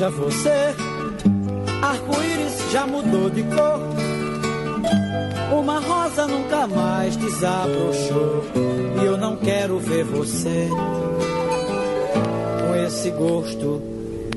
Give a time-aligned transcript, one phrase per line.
[0.00, 0.74] Veja você,
[1.82, 3.80] arco-íris já mudou de cor.
[5.52, 8.42] Uma rosa nunca mais desabrochou.
[8.98, 10.70] E eu não quero ver você
[12.66, 13.82] com esse gosto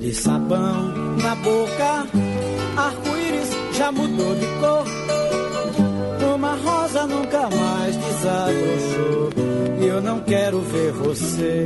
[0.01, 2.07] de sabão na boca.
[2.75, 4.85] Arco-íris já mudou de cor.
[6.35, 9.29] Uma rosa nunca mais desabrochou.
[9.81, 11.65] E eu não quero ver você.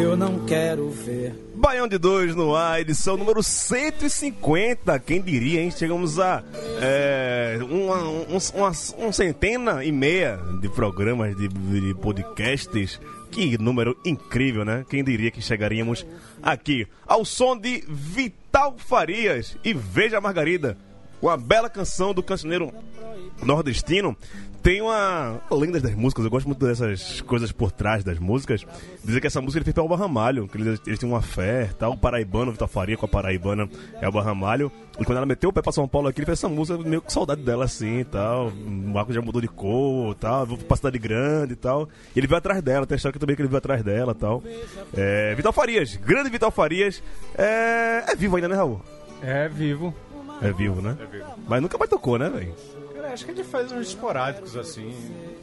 [0.00, 1.47] Eu não quero ver.
[1.68, 4.98] Baião de Dois no ar, edição número 150.
[5.00, 5.70] Quem diria, hein?
[5.70, 6.42] Chegamos a
[6.80, 12.98] é, uma, um- uma, uma centena e meia de programas, de, de podcasts.
[13.30, 14.82] Que número incrível, né?
[14.88, 16.06] Quem diria que chegaríamos
[16.42, 20.74] aqui ao som de Vital Farias e Veja Margarida,
[21.20, 22.72] uma bela canção do cancioneiro
[23.42, 24.16] nordestino.
[24.62, 28.66] Tem uma lenda das músicas, eu gosto muito dessas coisas por trás das músicas.
[29.04, 31.70] Dizer que essa música ele fez para o Barramalho, que eles, eles tinham uma fé,
[31.78, 33.68] tal, o paraibano, Vitor Faria com a paraibana
[34.00, 34.70] é o Barramalho.
[34.98, 37.00] E quando ela meteu o pé pra São Paulo aqui, ele fez essa música meio
[37.00, 38.48] com saudade dela assim e tal.
[38.48, 41.88] O Marco já mudou de cor tal, vou pra cidade grande e tal.
[42.14, 44.12] E ele veio atrás dela, tem a história que também que ele veio atrás dela
[44.12, 44.42] e tal.
[44.96, 47.02] É, Vital Farias, grande Vital Farias.
[47.36, 48.82] É, é vivo ainda, né, Raul?
[49.22, 49.94] É vivo.
[50.42, 50.96] É vivo, né?
[51.48, 52.54] Mas nunca mais tocou, né, velho?
[52.98, 54.92] Cara, acho que ele faz uns esporádicos assim.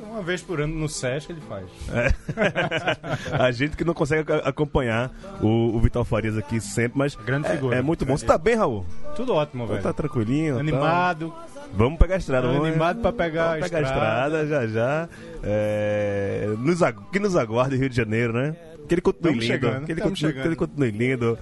[0.01, 1.65] Uma vez por ano no Sesc ele faz.
[3.31, 7.51] a gente que não consegue acompanhar o, o Vital Farias aqui sempre, mas Grande é-
[7.51, 7.77] figura.
[7.77, 8.17] É, muito bom.
[8.17, 8.85] Você tá bem, Raul?
[9.15, 9.81] Tudo ótimo, velho.
[9.81, 10.59] Tá tranquilinho?
[10.59, 11.29] Animado.
[11.29, 11.65] tá?
[11.73, 12.47] Vamos pegar a estrada.
[12.47, 15.09] Vamos, Animado pra pegar pegar a estrada já já.
[15.43, 16.79] É, nos,
[17.11, 18.55] que nos aguarde Rio de Janeiro, né?
[18.87, 19.53] Que ele continue Tamo lindo.
[19.53, 20.41] chegando, que, ele tamo continue, chegando.
[20.43, 21.39] que ele continue lindo.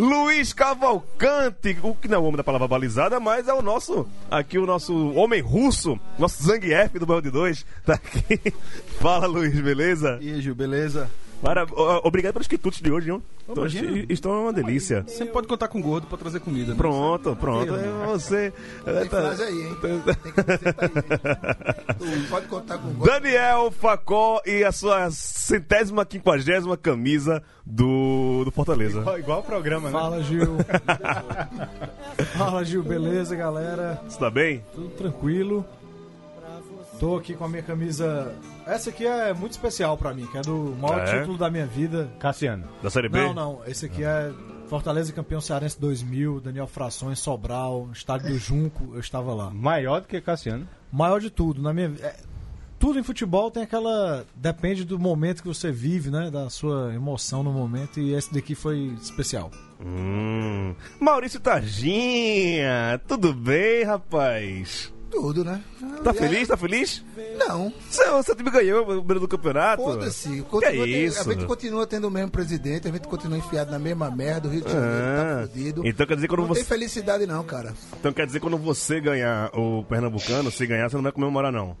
[0.00, 4.08] Luiz Cavalcante, o que não é o homem da palavra balizada, mas é o nosso,
[4.30, 8.40] aqui o nosso homem russo, nosso Zangief do Banho de Dois, tá aqui.
[8.98, 10.18] Fala, Luiz, beleza?
[10.22, 11.10] E aí, beleza?
[11.42, 11.66] Mara-
[12.04, 13.22] Obrigado pelos quitutes de hoje, viu?
[13.56, 14.04] Imagina.
[14.10, 15.04] estão uma delícia.
[15.08, 16.76] Sempre pode contar com gordo pra trazer comida, né?
[16.76, 17.74] Pronto, pronto.
[17.74, 18.52] É você.
[18.86, 19.76] é, Tem tá- frase aí, hein?
[19.80, 20.00] Tem
[20.32, 21.94] camiseta aí?
[22.22, 23.06] Tu pode contar com o gol.
[23.06, 29.00] Daniel Facó e a sua centésima quinquagésima camisa do, do Fortaleza.
[29.00, 29.98] Igual, igual o programa, né?
[29.98, 30.58] Fala, Gil.
[32.36, 32.82] Fala, Gil.
[32.82, 34.00] Beleza, galera?
[34.08, 34.62] Você tá bem?
[34.74, 35.64] Tudo tranquilo.
[37.00, 38.32] Tô aqui com a minha camisa.
[38.66, 41.18] Essa aqui é muito especial pra mim, que é do maior É?
[41.20, 42.10] título da minha vida.
[42.18, 42.64] Cassiano.
[42.82, 43.18] Da Série B?
[43.18, 43.60] Não, não.
[43.66, 44.32] Esse aqui é
[44.68, 49.50] Fortaleza campeão cearense 2000, Daniel Frações, Sobral, estádio do Junco, eu estava lá.
[49.50, 50.68] Maior do que Cassiano.
[50.92, 52.14] Maior de tudo, na minha é,
[52.78, 57.42] tudo em futebol tem aquela depende do momento que você vive, né, da sua emoção
[57.42, 59.50] no momento e esse daqui foi especial.
[59.84, 60.74] Hum.
[61.00, 64.92] Maurício Targinha, tudo bem, rapaz?
[65.10, 65.60] Tudo, né?
[66.04, 66.48] Tá feliz?
[66.48, 67.04] Tá feliz?
[67.36, 67.72] Não.
[67.90, 69.82] Seu, seu time ganhou o primeiro do campeonato?
[69.82, 70.44] Foda-se.
[70.62, 71.28] É isso?
[71.28, 74.50] A gente continua tendo o mesmo presidente, a gente continua enfiado na mesma merda, o
[74.50, 75.82] Rio de Janeiro Ah, tá fudido.
[75.86, 77.74] então quer dizer quando não você- tem felicidade não, cara.
[77.98, 81.52] Então quer dizer que quando você ganhar o Pernambucano, se ganhar, você não vai comemorar,
[81.52, 81.76] não.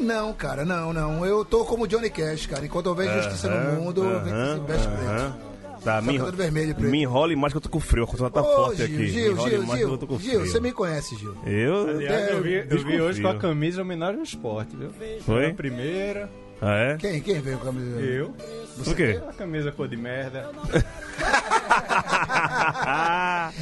[0.00, 1.24] Não, cara, não, não.
[1.24, 2.66] Eu tô como Johnny Cash, cara.
[2.66, 4.96] Enquanto houver justiça no mundo, a gente se veste aham.
[5.32, 5.53] preto.
[5.84, 8.04] Tá, me, cabelo vermelho e me enrole mais que eu tô com frio.
[8.04, 8.96] A condição tá Ô, forte Gil, aqui.
[8.96, 10.42] me Gil, enrole Gil, mais que eu tô com Gil, frio.
[10.44, 11.34] Gil, você me conhece, Gil.
[11.46, 11.88] Eu?
[11.90, 14.90] Aliás, eu vi, eu vi hoje com a camisa em homenagem ao esporte, viu?
[15.26, 15.50] Foi?
[15.50, 16.30] A primeira,
[16.62, 16.96] Ah, é?
[16.96, 18.00] Quem, quem veio com a camisa?
[18.00, 18.34] eu.
[18.82, 19.20] Por quê?
[19.28, 20.48] A camisa cor de merda.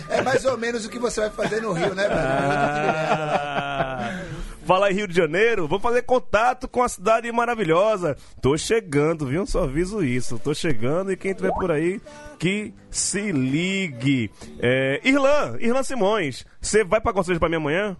[0.08, 2.20] É mais ou menos o que você vai fazer no Rio, né, velho?
[4.64, 5.66] Fala aí, Rio de Janeiro.
[5.66, 8.16] Vamos fazer contato com a cidade maravilhosa.
[8.40, 9.44] Tô chegando, viu?
[9.44, 10.38] Só aviso isso.
[10.38, 12.00] Tô chegando e quem tiver por aí,
[12.38, 14.30] que se ligue.
[14.60, 17.96] É, Irlan, Irlan Simões, você vai uma cerveja pra mim amanhã?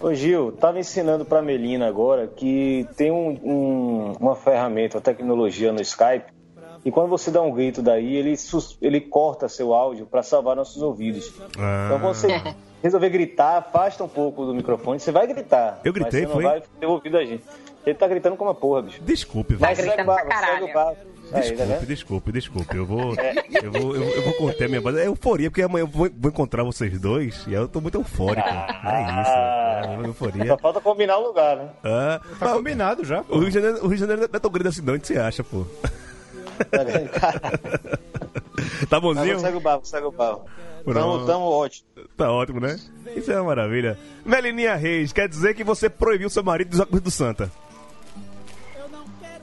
[0.00, 5.72] Ô Gil, tava ensinando pra Melina agora que tem um- um- uma ferramenta, uma tecnologia
[5.72, 6.26] no Skype,
[6.84, 8.34] e quando você dá um grito daí, ele,
[8.80, 11.32] ele corta seu áudio pra salvar nossos ouvidos.
[11.56, 11.84] Ah.
[11.86, 12.26] Então você
[12.82, 15.80] resolver gritar, afasta um pouco do microfone, você vai gritar.
[15.84, 16.42] Eu gritei, mas você foi?
[16.44, 17.44] não vai ter ouvido a gente.
[17.84, 19.02] Ele tá gritando como uma porra, bicho.
[19.02, 19.90] Desculpe, Mas velho.
[19.90, 20.96] segue o gritando pra barco, segue o caralho.
[21.32, 22.76] Aí, tá Desculpe, desculpe, desculpe.
[22.76, 23.14] Eu vou,
[23.62, 24.96] eu vou, eu, eu vou conter a minha voz.
[24.96, 27.96] É euforia, porque amanhã eu vou, vou encontrar vocês dois e aí eu tô muito
[27.98, 28.46] eufórico.
[28.46, 30.02] É isso.
[30.04, 30.46] É euforia.
[30.46, 31.70] Só falta combinar o lugar, né?
[31.82, 33.24] Ah, Tá mas combinado já.
[33.28, 34.94] o Rio de Janeiro, o Rio de Janeiro não é tão grande assim, não.
[34.94, 35.64] Onde você acha, pô?
[36.70, 37.10] Tá vendo?
[38.88, 39.40] Tá Mas bonzinho?
[39.40, 40.44] segue o barco, segue o barco.
[40.84, 40.94] Pronto.
[40.94, 41.86] Tamo, tamo ótimo.
[42.16, 42.78] Tá ótimo, né?
[43.16, 43.98] Isso é uma maravilha.
[44.24, 47.50] Melininha Reis, quer dizer que você proibiu seu marido dos óculos do Santa.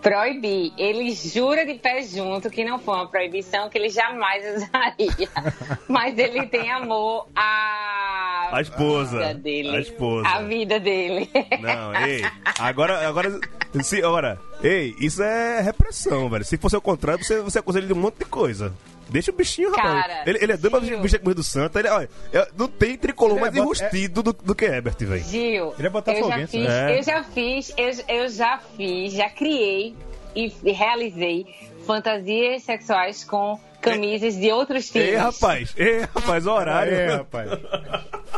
[0.01, 0.71] Proibir.
[0.77, 5.30] Ele jura de pé junto que não foi uma proibição que ele jamais usaria.
[5.89, 9.18] Mas ele tem amor à A esposa.
[9.19, 9.75] vida dele.
[9.75, 10.27] A esposa.
[10.30, 11.30] A vida dele.
[11.59, 12.24] Não, ei.
[12.57, 13.39] Agora, agora,
[13.83, 16.45] se, agora, ei, isso é repressão, velho.
[16.45, 18.74] Se fosse o contrário, você, você acusa ele de um monte de coisa.
[19.10, 20.02] Deixa o bichinho, rapaz.
[20.08, 21.02] Cara, Ele, ele é doido pra Gil.
[21.02, 21.80] vestir a camisa do Santa.
[21.80, 24.96] Ele, olha, é- não tem tricolor Ele é mais bot- enrustido do, do que Herbert,
[25.00, 25.24] velho.
[25.24, 26.98] Gil, Ele é eu já botafoguense, fiz, né?
[27.00, 29.96] eu já fiz, eu, eu já fiz, já criei
[30.36, 31.46] e realizei
[31.86, 35.08] fantasias sexuais com camisas de outros times.
[35.08, 36.94] Ei, rapaz, ei, rapaz, o horário.
[36.94, 37.50] É, rapaz.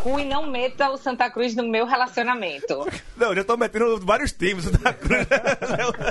[0.04, 2.88] Fui não meta o Santa Cruz no meu relacionamento.
[3.18, 4.66] Não, já tô metendo vários times.
[4.72, 4.96] Tá?
[5.04, 6.11] Uma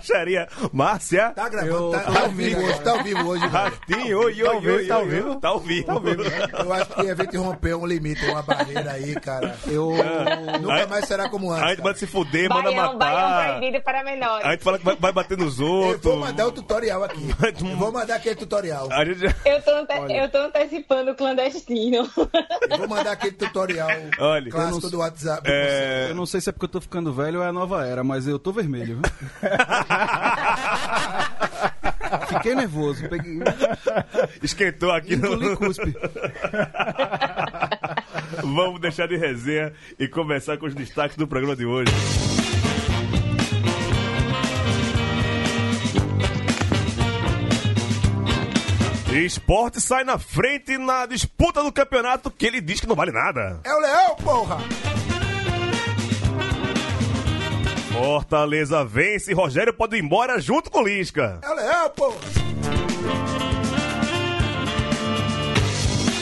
[0.00, 0.48] baixaria.
[0.72, 1.30] Márcia.
[1.34, 3.46] Tá gravando, tá, tá ao vivo hoje, tá ao vivo hoje.
[3.46, 5.34] Rastinho, oi, oi, Tá ao vivo, oi, tá ao oi, vivo?
[5.40, 5.86] Tá ao vivo.
[5.86, 6.22] Tá ao vivo.
[6.64, 9.56] Eu acho que a gente rompeu um limite, uma barreira aí, cara.
[9.66, 9.90] Eu
[10.60, 11.68] nunca mais será como A antes.
[11.68, 11.88] gente cara.
[11.88, 13.58] manda se fuder, manda Baião, baião matar.
[13.58, 14.46] proibido para menores.
[14.46, 16.02] A gente fala que vai, bater nos Eu outros.
[16.04, 17.20] vou mandar o tutorial aqui.
[17.70, 18.88] Eu vou mandar aquele tutorial.
[18.90, 19.24] A gente.
[19.44, 19.70] Eu tô,
[20.12, 22.08] eu tô antecipando o clandestino.
[22.70, 23.88] Eu vou mandar aquele tutorial
[24.18, 25.42] Olha, clássico do WhatsApp.
[25.50, 27.84] É, Eu não sei se é porque eu tô ficando velho ou é a nova
[27.86, 29.02] era, mas eu tô vermelho, viu?
[32.28, 33.08] Fiquei nervoso.
[33.08, 33.40] Peguei...
[34.42, 35.56] Esquentou aqui Engoli no...
[35.56, 35.94] cuspe.
[38.42, 41.92] Vamos deixar de resenha e começar com os destaques do programa de hoje.
[49.12, 53.60] Esporte sai na frente na disputa do campeonato que ele diz que não vale nada.
[53.64, 54.58] É o Leão, porra!
[58.04, 61.38] Fortaleza vence e Rogério pode ir embora junto com Lisca.
[61.42, 62.16] É Leão, porra!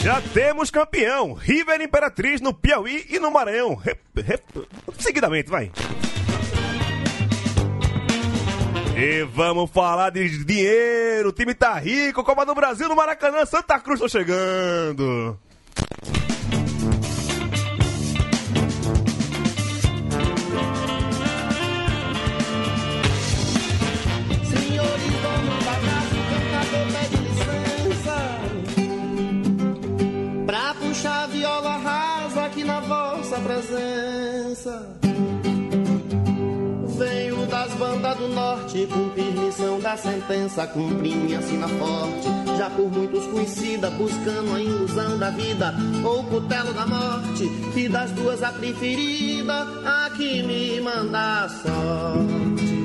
[0.03, 1.31] Já temos campeão.
[1.33, 3.75] River Imperatriz no Piauí e no Maranhão.
[3.75, 4.41] Re- re-
[4.97, 5.71] Seguidamente, vai.
[8.97, 11.29] E vamos falar de dinheiro.
[11.29, 12.25] O time tá rico.
[12.25, 13.45] Copa do Brasil no Maracanã.
[13.45, 15.39] Santa Cruz tô chegando.
[30.49, 34.83] Pra puxar a viola rasa aqui na vossa presença.
[36.97, 42.91] Venho das bandas do norte, cumprir missão da sentença Cumprir minha sina forte, já por
[42.91, 45.73] muitos conhecida Buscando a ilusão da vida
[46.03, 47.43] ou cutelo da morte
[47.75, 52.78] E das duas a preferida, a que me manda a sorte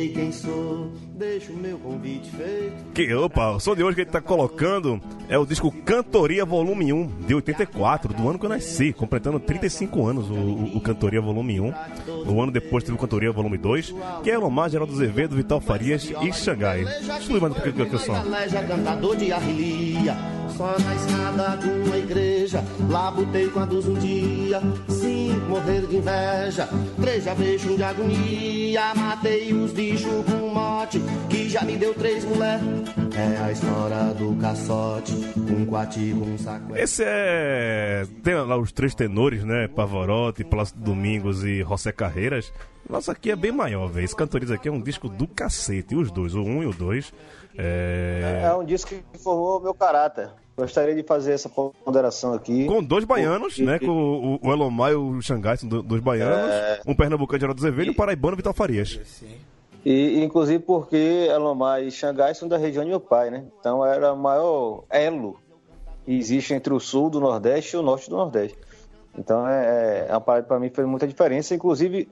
[0.00, 2.72] enunciei quem sou, deixo o meu convite feito.
[2.94, 6.92] Que, opa, o som de hoje que ele tá colocando é o disco Cantoria Volume
[6.92, 11.20] 1, de 84, do ano que eu nasci, completando 35 anos o, o- o Cantoria
[11.20, 11.74] Volume 1.
[12.26, 16.10] Um ano depois teve o Cantoria Volume 2, que é Elomar, Geraldo Azevedo, Vital Farias
[16.22, 16.84] e Xangai.
[16.84, 17.96] Deixa eu lembrar do que, que, que
[20.60, 22.62] só na escada de uma igreja.
[22.90, 26.68] Lá botei quantos um dia, sim, morrer de inveja.
[27.00, 31.00] Três beijo de agonia, matei os bichos com mote,
[31.30, 32.60] que já me deu três mulher.
[33.16, 36.76] É a história do caçote, um quati com um saco.
[36.76, 38.06] Esse é.
[38.22, 39.66] Tem lá os três tenores, né?
[39.66, 42.52] Pavarotti, Plácido Domingos e José Carreiras.
[42.88, 44.04] Nossa, aqui é bem maior, velho.
[44.04, 45.94] Esse Cantorias aqui é um disco do cacete.
[45.94, 47.12] Os dois, o um e o dois.
[47.56, 48.42] É...
[48.44, 50.30] É um disco que formou o meu caráter.
[50.56, 52.66] Gostaria de fazer essa ponderação aqui.
[52.66, 53.78] Com dois baianos, Porque- né?
[53.78, 56.50] Com o, o Elomar e o Xangai, são do- dois baianos.
[56.50, 56.80] É.
[56.86, 59.00] Um pernambucano, Geraldo Azevedo, e um paraibano, Vital Farias.
[59.84, 63.44] E, inclusive porque Elomar e Xangai são da região de meu pai, né?
[63.58, 65.38] Então era o maior elo
[66.04, 68.58] que existe entre o sul do Nordeste e o norte do Nordeste.
[69.16, 71.54] Então é, é uma parada para mim fez muita diferença.
[71.54, 72.06] Inclusive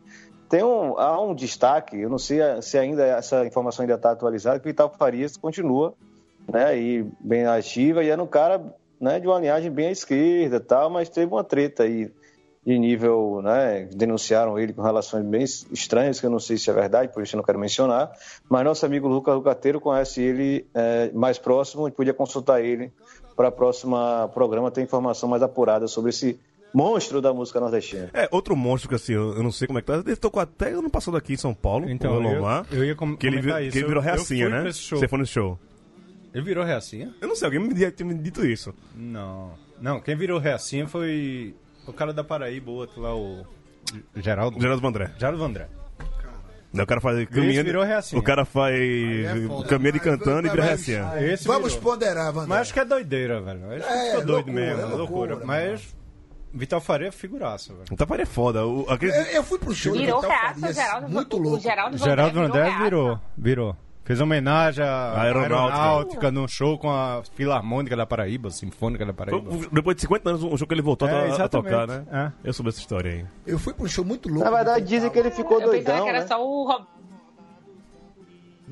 [0.49, 4.59] tem um, há um destaque, eu não sei se ainda essa informação ainda está atualizada,
[4.59, 5.95] que o Vital Farias continua,
[6.51, 6.79] né?
[6.79, 8.63] E bem ativa e era um cara,
[9.01, 9.21] né?
[9.21, 12.11] De uma linhagem bem à esquerda, tal, mas teve uma treta aí
[12.69, 16.73] de nível, né, denunciaram ele com relações bem estranhas, que eu não sei se é
[16.75, 18.13] verdade, por isso eu não quero mencionar,
[18.47, 22.93] mas nosso amigo Lucas Lucateiro conhece ele é, mais próximo e podia consultar ele
[23.35, 23.97] para o próximo
[24.35, 26.39] programa ter informação mais apurada sobre esse
[26.75, 28.11] monstro da música nordestina.
[28.13, 29.95] É, outro monstro que assim, eu, eu não sei como é que tá.
[30.05, 32.95] Ele tocou até ano passado aqui em São Paulo, Então, o eu- Lomar, eu ia
[32.95, 33.73] com- que ele, comentar vi- isso.
[33.73, 34.73] que ele virou Eu- eu reacinha, fui né?
[34.73, 35.59] Você foi no show.
[36.35, 37.15] Ele virou reacinha?
[37.21, 38.75] Eu não sei, alguém me tinha me dito isso.
[38.95, 39.53] Não.
[39.81, 41.55] Não, quem virou reacinha foi
[41.87, 43.47] o cara da Paraíba, o outro lá, o
[44.17, 44.61] Geraldo.
[44.61, 45.11] Geraldo Vandré.
[45.19, 45.69] Geraldo Vandré.
[46.71, 47.65] O cara faz caminhando.
[47.65, 48.21] virou reacinha.
[48.21, 51.39] O cara faz é caminhando e cantando e vira Mas- reacinha.
[51.47, 51.93] Vamos virou.
[51.93, 52.49] ponderar, Vandré.
[52.49, 53.73] Mas acho que é doideira, velho.
[53.73, 55.31] Acho que É, ficou doido loucura, mesmo, é é loucura.
[55.33, 55.97] loucura, Mas
[56.53, 57.85] Vital Faria é figuraça, velho.
[57.93, 58.67] O Taparia é foda.
[58.67, 59.13] O, aquele...
[59.13, 61.09] Eu, eu fui pro show do Virou Vital reaça, Geraldo.
[61.09, 61.61] muito louco.
[61.61, 63.77] Geraldo O Geraldo Vandré Vandré virou, virou.
[64.05, 65.55] Fez homenagem à Aeronáutica.
[65.77, 69.51] aeronáutica num show com a Filarmônica da Paraíba, Sinfônica da Paraíba.
[69.51, 72.07] Foi- Depois de 50 anos, um show que ele voltou É, a- a, tocar, né?
[72.11, 72.33] É.
[72.49, 73.27] Eu soube essa história aí.
[73.47, 74.45] Eu fui pro show muito louco.
[74.45, 75.13] Na verdade, dizem Vital.
[75.13, 76.27] que ele ficou Eu pensava doidão, que era né?
[76.27, 76.87] só o Rob...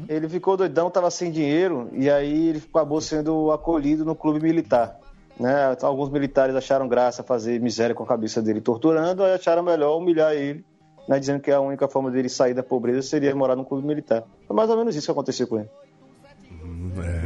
[0.08, 4.98] Ele ficou doidão, tava sem dinheiro e aí ele acabou sendo acolhido no clube militar.
[5.38, 5.76] Né?
[5.82, 10.32] Alguns militares acharam graça fazer miséria com a cabeça dele torturando, aí acharam melhor humilhar
[10.32, 10.64] ele,
[11.08, 11.18] né?
[11.18, 14.24] dizendo que a única forma dele sair da pobreza seria morar no clube militar.
[14.46, 15.68] Foi mais ou menos isso que aconteceu com ele.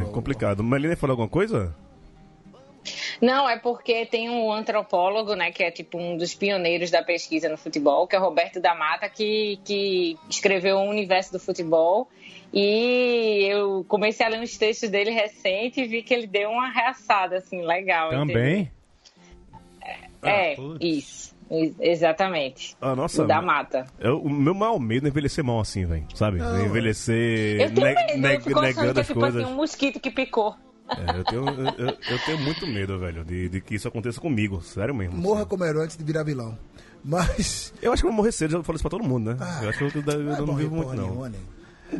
[0.01, 0.63] É complicado.
[0.63, 1.73] Melina falou alguma coisa?
[3.21, 7.47] Não, é porque tem um antropólogo, né, que é tipo um dos pioneiros da pesquisa
[7.47, 12.09] no futebol, que é Roberto da Mata, que, que escreveu o universo do futebol.
[12.53, 16.69] E eu comecei a ler uns textos dele recente e vi que ele deu uma
[16.69, 18.07] reaçada, assim, legal.
[18.13, 18.27] entendeu?
[18.27, 18.71] Também?
[20.23, 21.31] É, Ah, isso.
[21.49, 22.77] Ex- Exatamente.
[22.79, 23.23] Ah, nossa.
[23.23, 23.85] O da Mata.
[23.99, 26.05] Eu- o meu maior medo é envelhecer mal assim, velho.
[26.15, 26.39] Sabe?
[26.65, 29.43] envelhecer Eu tenho medo, ne- eu fico negando que é as tipo coisas.
[29.43, 30.55] assim, um mosquito que picou.
[30.89, 34.19] É, eu, tenho, eu, eu- eu tenho muito medo, velho, de, de que isso aconteça
[34.21, 34.61] comigo.
[34.61, 35.17] Sério mesmo.
[35.17, 36.57] Morra como herói antes de virar vilão.
[37.03, 37.73] Mas.
[37.81, 39.37] Eu acho que eu vou morrer cedo, já falei isso pra todo mundo, né?
[39.41, 41.03] Ah, eu acho que eu, eu não é não vivo muito, não.
[41.07, 41.43] nenhuma, nego.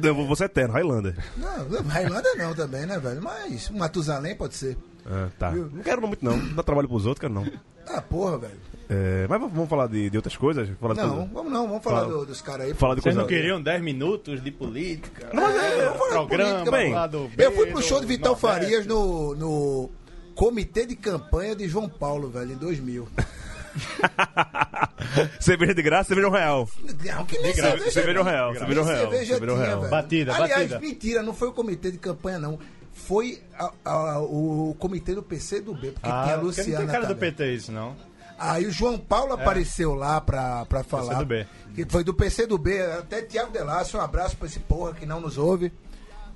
[0.03, 1.15] Eu vou, ser eterno, Highlander.
[1.37, 3.21] Não, Highlander não também, né, velho?
[3.21, 4.77] Mas um Matusalém pode ser.
[5.05, 5.51] Ah, tá.
[5.51, 6.37] Não quero muito, não.
[6.37, 7.45] Não dá trabalho pros outros, quero não.
[7.87, 8.59] Ah, porra, velho.
[8.89, 10.69] É, mas vamos falar de, de outras coisas?
[10.79, 12.11] Falar Não, coisa- vamos não, vamos falar Fala.
[12.13, 12.73] do- dos caras aí.
[12.73, 13.21] Falar de Vocês coisa...
[13.21, 15.29] não queriam 10 minutos de política?
[15.33, 17.45] Mas é, eu vou falar programa, política, bem.
[17.45, 18.61] Eu fui pro show de Vital Nordeste.
[18.65, 19.89] Farias no, no
[20.35, 23.07] comitê de campanha de João Paulo, velho, em 2000.
[25.39, 26.69] cerveja de graça, cerveja um real.
[27.05, 29.89] Não, que nem cerveja, Cerveja um real, cerveja um real, cerveja cerveja um tinha, real.
[29.89, 30.79] Batida, Aliás, batida.
[30.79, 32.59] mentira, não foi o comitê de campanha, não.
[32.93, 36.43] Foi a- a- o comitê do PC do B, porque Ah, tinha a porque não
[36.45, 36.77] Luciana.
[36.79, 37.31] tem cara do também.
[37.31, 37.95] PT isso, não.
[38.37, 41.15] Aí o João Paulo apareceu lá pra, pra falar.
[41.19, 41.45] do B.
[41.75, 45.05] Que foi do PC do B, até Tiago Delácio, um abraço pra esse porra que
[45.05, 45.71] não nos ouve.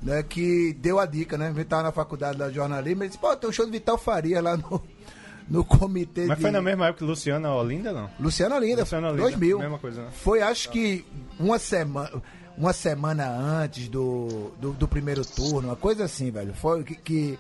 [0.04, 1.52] Né, que deu a dica, né?
[1.56, 4.40] Ele tava na faculdade da jornalismo, ele disse, pô, tem um show de Vital Faria
[4.42, 4.84] lá no,
[5.50, 6.42] no comitê Mas de...
[6.42, 8.10] foi na mesma época que Luciana Olinda, não?
[8.20, 9.60] Luciana Linda, Luciana Linda, 2000.
[9.60, 10.10] mesma coisa, né?
[10.12, 11.06] Foi, acho que
[11.40, 12.22] uma semana,
[12.58, 16.54] uma semana antes do, do, do primeiro turno, uma coisa assim, velho.
[16.54, 17.40] Foi que, que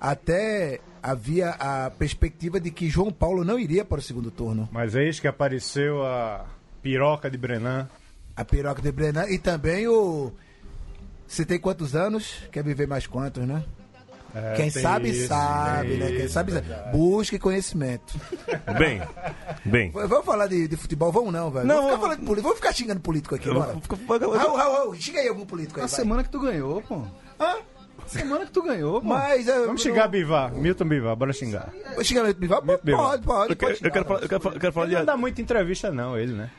[0.00, 4.68] até havia a perspectiva de que João Paulo não iria para o segundo turno.
[4.72, 6.46] Mas eis que apareceu a
[6.82, 7.88] piroca de Brenan.
[8.36, 10.32] A piroca de Brenan e também o.
[11.26, 12.42] Você tem quantos anos?
[12.50, 13.64] Quer viver mais quantos, né?
[14.34, 16.06] É, Quem sabe, isso, sabe, né?
[16.08, 16.66] Quem isso, sabe, sabe.
[16.66, 16.90] verdade.
[16.96, 18.14] Busque conhecimento.
[18.78, 19.00] Bem,
[19.64, 19.90] bem.
[19.92, 21.12] Vamos falar de, de futebol?
[21.12, 21.66] Vamos não, velho.
[21.66, 22.42] Não, Vamos ficar falando de político.
[22.48, 23.76] Vamos ficar xingando político aqui, bora.
[24.20, 25.86] eu- Raul, Raul, Raul, xinga aí algum político aí.
[25.86, 25.88] Vai.
[25.96, 27.02] semana que tu ganhou, pô.
[27.40, 27.56] Hã?
[28.06, 29.06] Semana que tu ganhou, pô.
[29.08, 29.46] Mas.
[29.48, 31.72] eu- Vamos eu- xingar Bivar, Milton Bivar, bora xingar.
[31.94, 32.60] Vou xingar o Bivar?
[32.62, 33.50] Pode, pode, pode.
[33.52, 35.06] Eu, quero- eu quero falar, eu quero falar, eu quero falar Ele não de.
[35.06, 36.50] dá muita entrevista, não, ele, né?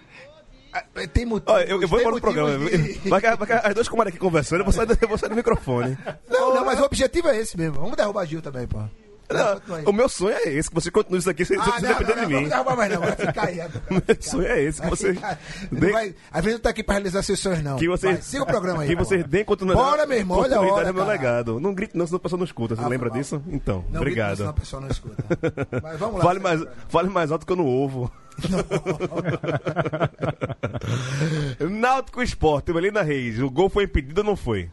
[0.75, 1.58] Ah, Tem motivo.
[1.60, 2.58] Eu, eu vou embora do programa.
[3.05, 5.17] Vai que, vai que as duas comadres aqui conversando, eu vou sair, do- eu vou
[5.17, 5.98] sair do microfone.
[6.29, 7.79] Não, não, mas o objetivo é esse mesmo.
[7.79, 8.79] Vamos derrubar Gil também, pô.
[9.27, 11.88] Não, o meu sonho é esse, que você continue isso aqui sem, sem Ah, não,
[11.89, 12.48] depender não, não, de mim.
[12.48, 13.58] derrubar mais não, vai ficar aí.
[13.89, 15.13] O meu sonho é esse, que Vai você.
[15.15, 15.39] ficar-
[15.72, 17.75] Não vai, a gente não tá aqui pra realizar seus sonhos, não.
[17.77, 18.89] Que vocês, Vai, siga o programa aí.
[18.89, 21.60] Que vocês deem continuidade, Bora, meu irmão, olha a hora, meu legado.
[21.60, 22.75] Não grite não, senão a pessoa não escuta.
[22.75, 23.17] Você Ah, lembra mal.
[23.17, 23.41] disso?
[23.48, 24.38] Então, Não, obrigado.
[24.38, 25.15] Senão a pessoa não escuta.
[25.82, 26.24] Mas vamos lá.
[26.24, 28.12] Fale mais, fale mais alto que eu não ouvo.
[31.70, 33.39] Náutico Esporte, Melina Reis.
[33.39, 34.70] O gol foi impedido ou não foi?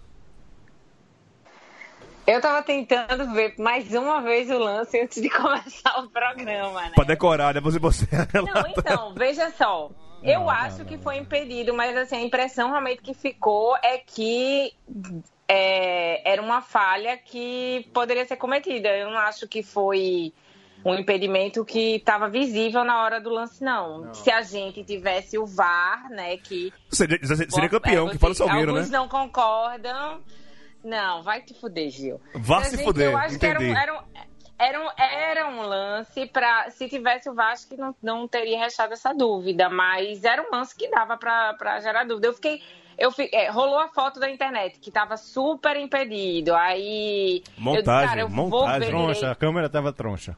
[2.26, 6.92] Eu tava tentando ver mais uma vez o lance antes de começar o programa, né?
[6.95, 8.07] Pra decorar, depois você.
[8.33, 9.90] Não, então, veja só.
[10.23, 14.73] Eu acho que foi impedido, mas assim, a impressão realmente que ficou é que
[15.49, 18.88] é, era uma falha que poderia ser cometida.
[18.88, 20.33] Eu não acho que foi
[20.84, 24.12] um impedimento que estava visível na hora do lance, não.
[24.14, 26.72] Se a gente tivesse o VAR, né, que...
[26.90, 28.98] Seria, seria campeão, é, que fala o vocês- Salgueiro, Alguns né?
[28.98, 30.20] não concordam.
[30.84, 32.20] Não, vai te fuder, Gil.
[32.34, 33.78] Vá se gente, fuder, Eu acho que era, um- entendi.
[33.80, 34.02] era, um-
[34.58, 39.12] era um, era um lance para se tivesse o Vasco não, não teria restado essa
[39.14, 42.26] dúvida, mas era um lance que dava para gerar dúvida.
[42.28, 42.60] Eu fiquei
[42.98, 46.54] eu fi- é, rolou a foto da internet que tava super impedido.
[46.54, 48.80] Aí eu disse, Montagem, cara, eu vou montagem.
[48.80, 50.36] ver Troncha, a câmera tava troncha.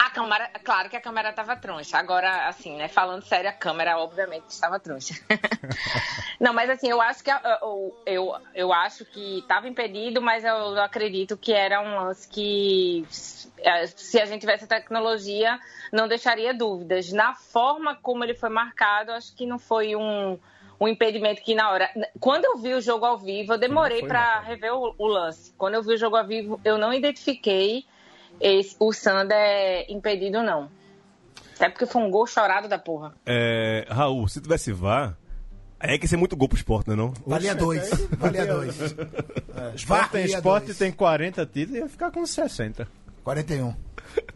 [0.00, 1.98] A câmera, claro que a câmera estava troncha.
[1.98, 5.12] Agora, assim, né, falando sério, a câmera obviamente estava troncha.
[6.40, 10.80] Não, mas assim, eu acho que eu, eu, eu acho que estava impedido, mas eu
[10.80, 13.06] acredito que era um lance que
[13.58, 15.60] eh, se a gente tivesse a tecnologia,
[15.92, 17.12] não deixaria dúvidas.
[17.12, 20.38] Na forma como ele foi marcado, acho que não foi um,
[20.80, 21.90] um impedimento que na hora.
[22.18, 25.52] Quando eu vi o jogo ao vivo, eu demorei para rever o, o lance.
[25.58, 27.84] Quando eu vi o jogo ao vivo, eu não identifiquei
[28.40, 30.70] esse, o Sander impedido, não.
[31.54, 33.14] Até porque foi um gol chorado da porra.
[33.26, 35.16] É, Raul, se tivesse VAR,
[35.78, 37.12] aí é que ser muito gol pro esporte, não é não?
[37.26, 37.90] Valia dois.
[38.16, 38.76] Valia dois.
[39.74, 40.78] Sport tem, Valia Sport dois.
[40.78, 42.88] tem 40 títulos e ia ficar com 60.
[43.22, 43.74] 41.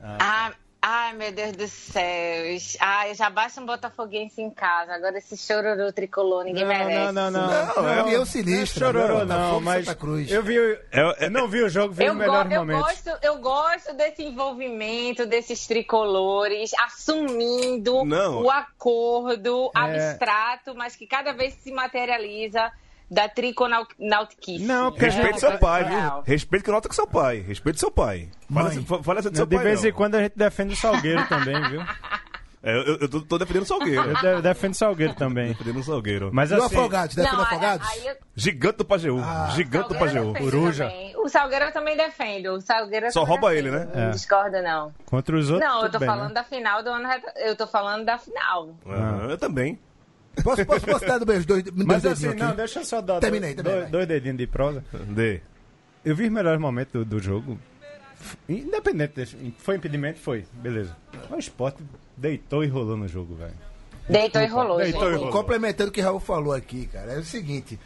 [0.02, 0.52] Ah,
[0.86, 2.44] ai, meu Deus do céu.
[2.80, 4.92] Ai, já basta um botafoguense em casa.
[4.94, 7.12] Agora esse chororô tricolor, ninguém Não, merece.
[7.12, 7.74] não, não, não.
[7.82, 8.92] Não, é União Sinistra.
[8.92, 10.30] Não é chororô, não, mas Santa Cruz.
[10.30, 12.82] eu vi, É- é- eu não vi o jogo, vi Eu, os go- eu momentos.
[12.82, 18.42] gosto, eu gosto desse envolvimento desses tricolores, assumindo Não.
[18.42, 19.78] o acordo É.
[19.80, 22.70] abstrato, mas que cada vez se materializa
[23.10, 24.64] da triconautiquice.
[24.64, 25.96] Não, porque gente- Respeite seu pai, viu?
[25.98, 26.22] Real.
[26.26, 27.38] Respeite que nota com seu pai.
[27.40, 28.28] Respeite seu pai.
[28.52, 28.76] Fala, Mãe.
[28.78, 29.88] assim- fa- fala assim do seu de pai, vez não.
[29.88, 31.82] em quando a gente defende o Salgueiro também, viu?
[32.66, 34.02] É, eu, eu tô, tô defendendo o Salgueiro.
[34.22, 35.48] Eu de- defendo o Salgueiro também.
[35.48, 36.30] defendendo o Salgueiro.
[36.32, 37.14] Mas E o assim, Afogados?
[37.14, 37.88] Defende o aí- Afogados?
[37.90, 39.20] aí eu- Gigante do Pajeú.
[39.22, 39.50] Ah.
[39.54, 40.32] Gigante do Pajeú.
[40.32, 40.84] Coruja.
[40.88, 41.14] também.
[41.18, 42.54] O Salgueiro eu também defendo.
[42.54, 43.66] O Salgueiro Só rouba defendo.
[43.68, 43.88] ele, né?
[43.94, 44.10] Não É.
[44.12, 44.94] discorda, não.
[45.04, 45.68] contra os outros.
[45.70, 46.34] Não, eu tô bem, falando né?
[46.34, 47.06] da final do ano.
[47.36, 48.74] Eu tô falando da final.
[48.86, 49.78] Ah, eu também.
[50.42, 52.42] Posso, posso, posso dar meus dois, dois Mas dedinhos assim, aqui?
[52.42, 54.84] não, deixa eu só dar Terminei, dois, terminei, dois, dois dedinhos de prosa.
[54.92, 55.40] Dê.
[56.04, 57.58] Eu vi os melhores momentos do, do jogo.
[58.48, 59.54] Independente desse.
[59.58, 60.18] Foi impedimento?
[60.18, 60.44] Foi.
[60.54, 60.96] Beleza.
[61.30, 61.76] O Sport
[62.16, 63.54] deitou e rolou no jogo, velho.
[64.08, 65.12] Deitou e rolou, Deitou gente.
[65.12, 65.32] e rolou.
[65.32, 67.78] Complementando o que o Raul falou aqui, cara, é o seguinte.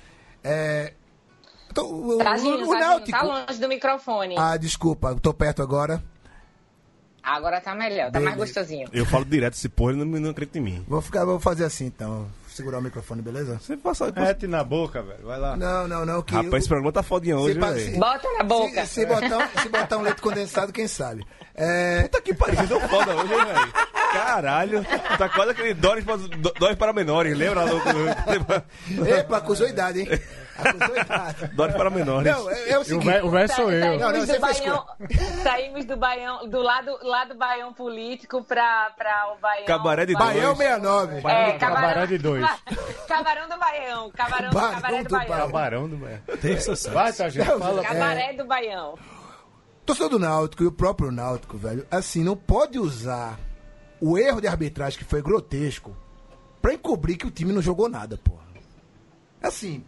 [0.43, 0.93] É.
[1.71, 3.11] então, o, o, Tadinho, o tadinho, Náutico.
[3.11, 4.35] tá longe do microfone.
[4.37, 6.03] Ah, desculpa, tô perto agora.
[7.23, 8.55] Agora tá melhor, tá mais Beleza.
[8.61, 8.89] gostosinho.
[8.93, 10.85] Eu falo direto esse porra, ele não, não acredita em mim.
[10.89, 12.27] Vou ficar, vou fazer assim então.
[12.49, 13.59] Segurar o microfone, beleza?
[13.61, 14.11] Você passa.
[14.17, 15.25] Mete na boca, velho.
[15.27, 15.57] Vai lá.
[15.57, 16.23] Não, não, não.
[16.23, 17.93] Que Rapaz, esse programa tá fodinha se, hoje, pa- velho.
[17.93, 18.85] se- Bota na boca.
[18.87, 21.25] se, se botar, um- se botar um leite condensado, quem sabe?
[21.55, 23.73] É, Puta que pariu, são foda hoje, hein, velho?
[24.13, 24.85] Caralho,
[25.19, 26.17] tá quase aquele para,
[26.59, 27.65] dólares para menores, lembra?
[27.67, 27.79] do-
[29.09, 30.09] Epa, acusou idade, hein?
[30.59, 31.47] Acusou idade.
[31.55, 32.33] Dólares para menores.
[32.33, 33.05] Não, é, é o seguinte.
[33.07, 33.81] velho o velho sou eu.
[33.81, 34.85] Saímos, Não, não, do você fez Baião,
[35.43, 39.67] saímos do Baião, do lado, lá do Baião político pra, pra o Baião.
[39.67, 40.59] Cabaré de Baião dois.
[40.69, 41.17] 69.
[41.17, 42.47] É, Cabaré cabarão, de dois.
[43.07, 44.11] Cabarão do Baião.
[44.11, 45.29] Cabarão, Barão cabaré do do Baião.
[45.29, 45.47] Baião.
[45.47, 46.23] Cabarão do velho.
[46.41, 46.91] Terça.
[46.91, 47.47] Vai, tá, gente.
[47.47, 47.83] Fala.
[47.83, 48.95] Cabaré do Baião.
[49.87, 53.39] Torcedor do Náutico e o próprio Náutico, velho, assim, não pode usar
[54.01, 55.97] o erro de arbitragem que foi grotesco
[56.61, 58.47] pra encobrir que o time não jogou nada, porra.
[59.41, 59.85] Assim,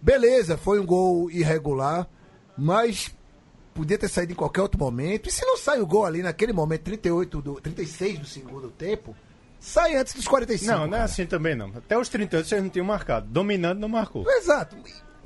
[0.00, 2.08] beleza, foi um gol irregular,
[2.56, 3.14] mas
[3.74, 5.28] podia ter saído em qualquer outro momento.
[5.28, 9.14] E se não sai o gol ali naquele momento, 38 do, 36 do segundo tempo,
[9.60, 10.72] sai antes dos 45.
[10.72, 11.04] Não, não é cara.
[11.04, 11.68] assim também não.
[11.76, 13.26] Até os 38 vocês não tinham marcado.
[13.28, 14.28] Dominando não marcou.
[14.28, 14.76] Exato.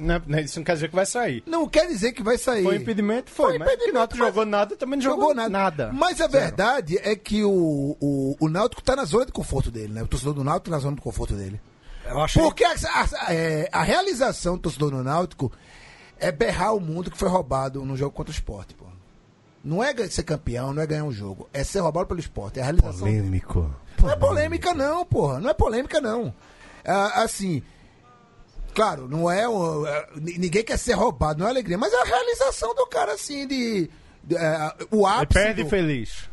[0.00, 1.42] Não, é- não, isso não quer dizer que vai sair.
[1.46, 2.62] Não quer dizer que vai sair.
[2.64, 3.30] Foi impedimento?
[3.30, 3.50] Foi.
[3.50, 5.92] Foi mas que impedimento, Náutico mas- jogou nada, também não jogou, nada.
[5.92, 9.92] Mas a verdade é que o, o, o Náutico tá na zona de conforto dele,
[9.92, 10.02] né?
[10.02, 11.60] O torcedor do Náutico tá na zona de conforto dele.
[12.06, 15.52] Eu achei Porque a, a- é, a realização do torcedor do Náutico
[16.18, 18.86] é berrar o mundo que foi roubado no jogo contra o esporte, pô.
[19.62, 21.46] Não é ser campeão, não é ganhar um jogo.
[21.52, 22.58] É ser roubado pelo esporte.
[22.58, 23.00] É a realização.
[23.00, 23.74] Polêmico.
[24.02, 25.38] Não é polêmica, não, porra.
[25.38, 26.32] Não é polêmica, não.
[26.82, 27.62] Ah, assim.
[28.74, 32.00] Claro, não é, o- é, ni- Ninguém quer ser roubado, não é alegria, mas é
[32.00, 33.90] a realização do cara, assim, de.
[34.22, 35.40] de, é, o Ele ápice.
[35.44, 36.30] perde do- feliz.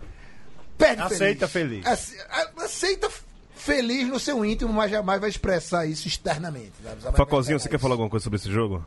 [0.77, 1.85] perde aceita feliz.
[1.85, 3.23] Ace- a- Aceita f-
[3.55, 6.73] feliz no seu íntimo, mas jamais vai expressar isso externamente.
[7.15, 8.85] Facozinho, você quer falar alguma coisa sobre esse jogo?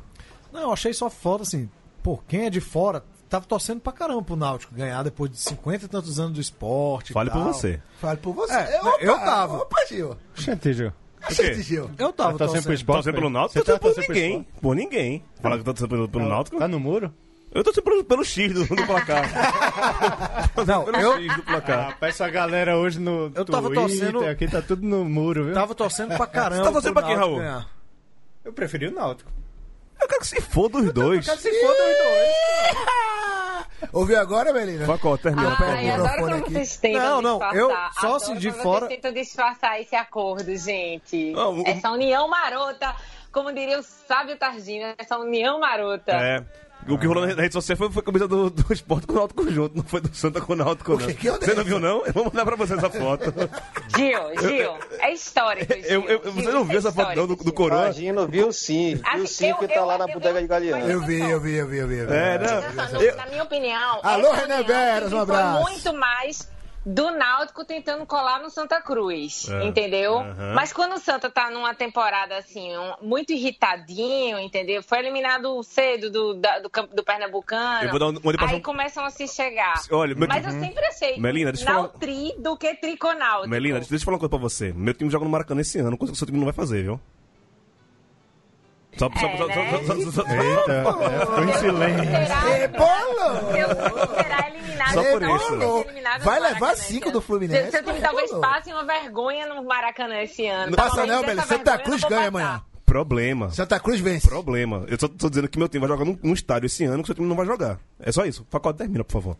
[0.52, 1.68] Não, eu achei só foda, assim.
[2.02, 5.84] Pô, quem é de fora tava torcendo pra caramba pro Náutico ganhar depois de 50
[5.84, 7.10] e tantos anos do esporte.
[7.10, 7.80] e Fale por você.
[8.00, 8.52] Fale por você.
[8.54, 9.56] É, Opa, eu tava.
[9.58, 10.16] Opa, Gil.
[10.34, 10.92] Gente, Gil.
[11.30, 11.90] Gente, Gil.
[11.98, 12.72] Eu tava Tá torcendo pro torcendo.
[12.74, 12.96] esporte?
[13.04, 13.52] Torcendo pelo Náutico?
[13.52, 14.46] Você Eu tá torcendo por ninguém.
[14.62, 15.24] Por ninguém.
[15.42, 16.58] Falar que eu tô torcendo pelo, pelo Náutico?
[16.58, 17.12] Tá no muro?
[17.52, 19.24] Eu tô torcendo pelo, pelo X do, do placar.
[20.66, 21.88] Não, pelo eu X do placar.
[21.90, 25.44] Ah, pra essa galera hoje no Eu tava Twitter, torcendo- aqui tá tudo no muro,
[25.46, 25.54] viu?
[25.54, 26.62] tava torcendo pra caramba.
[26.62, 27.44] Você tá torcendo pra quem, Náutico Raul?
[27.44, 27.68] ganhar.
[28.44, 29.30] Eu preferi o Náutico.
[30.00, 31.24] Eu quero que se foda os dois.
[31.26, 32.90] Se foda os dois.
[33.92, 34.86] Ouviu agora, Melina?
[34.86, 35.56] Facó, termina.
[35.58, 36.06] Ai, favor.
[36.06, 36.52] adoro quando aqui.
[36.52, 37.56] vocês tentam Não, não, disfarçar.
[37.60, 41.32] eu só Adoro assim, de fora- Vocês tentam disfarçar esse acordo, gente.
[41.36, 42.94] Ah, o- Essa união marota,
[43.32, 46.12] como diria o sábio Targino, essa união marota.
[46.12, 46.44] É.
[46.88, 49.16] O que rolou na rede social foi, foi a camisa do, do esporte com o
[49.16, 51.06] Náutico junto, não foi do Santa com o Náutico, não.
[51.06, 52.04] Que é Você não viu, não?
[52.04, 53.32] Eu vou mandar pra você essa foto.
[53.96, 55.72] Gil, Gil, é histórico.
[55.72, 55.82] Gil.
[55.84, 57.52] Eu, eu- você Gil, não viu é essa foto, não, do, do.
[57.52, 57.84] Coroa?
[57.84, 58.94] Imagina, viu sim.
[58.96, 60.90] Viu Assim, sim, que tá lá na bodega de Galeano.
[60.90, 61.98] Eu vi, eu vi, eu vi, eu vi.
[61.98, 62.12] eu vi.
[62.14, 63.14] É, não.
[63.16, 65.62] Na minha opinião, Alô, Renan Veras, um abraço.
[65.62, 66.48] Foi muito mais
[66.84, 70.20] do Náutico tentando colar no Santa Cruz, É, entendeu?
[70.54, 74.82] Mas quando o Santa tá numa temporada assim, um- muito irritadinho, entendeu?
[74.82, 77.84] Foi eliminado cedo do, da- do, campo do Pernambucano.
[77.84, 79.74] Eu vou dar um- aí começam a se chegar.
[79.90, 83.48] Olha, meu- Mas eu sempre achei Melina, deixa falar- Nautri do que Triconáutico.
[83.48, 84.72] Melina, deixa, deixa eu falar uma coisa pra você.
[84.72, 86.82] Meu time joga no Maracanã esse ano, coisa que o seu time não vai fazer,
[86.82, 87.00] viu?
[88.96, 89.54] Só, só, É, só, né?
[89.54, 92.50] só, só, só, só, Eita, é, ficou em silêncio.
[92.50, 93.56] Ei, bolo!
[93.56, 94.92] Eu será eliminado.
[94.92, 96.24] Só por isso.
[96.24, 97.20] Vai levar cinco esse do.
[97.20, 100.70] Fluminense, Seu, seu time talvez passe uma vergonha no Maracanã esse ano.
[100.70, 101.42] Não passa não, velho.
[101.46, 102.62] Santa Cruz ganha amanhã.
[102.84, 103.50] Problema.
[103.50, 104.28] Santa Cruz vence.
[104.28, 104.84] Problema.
[104.88, 107.04] Eu só tô dizendo que meu time vai jogar num, num estádio esse ano que
[107.04, 107.78] o seu time não vai jogar.
[108.00, 108.44] É só isso.
[108.50, 109.36] Faculdade termina, por favor.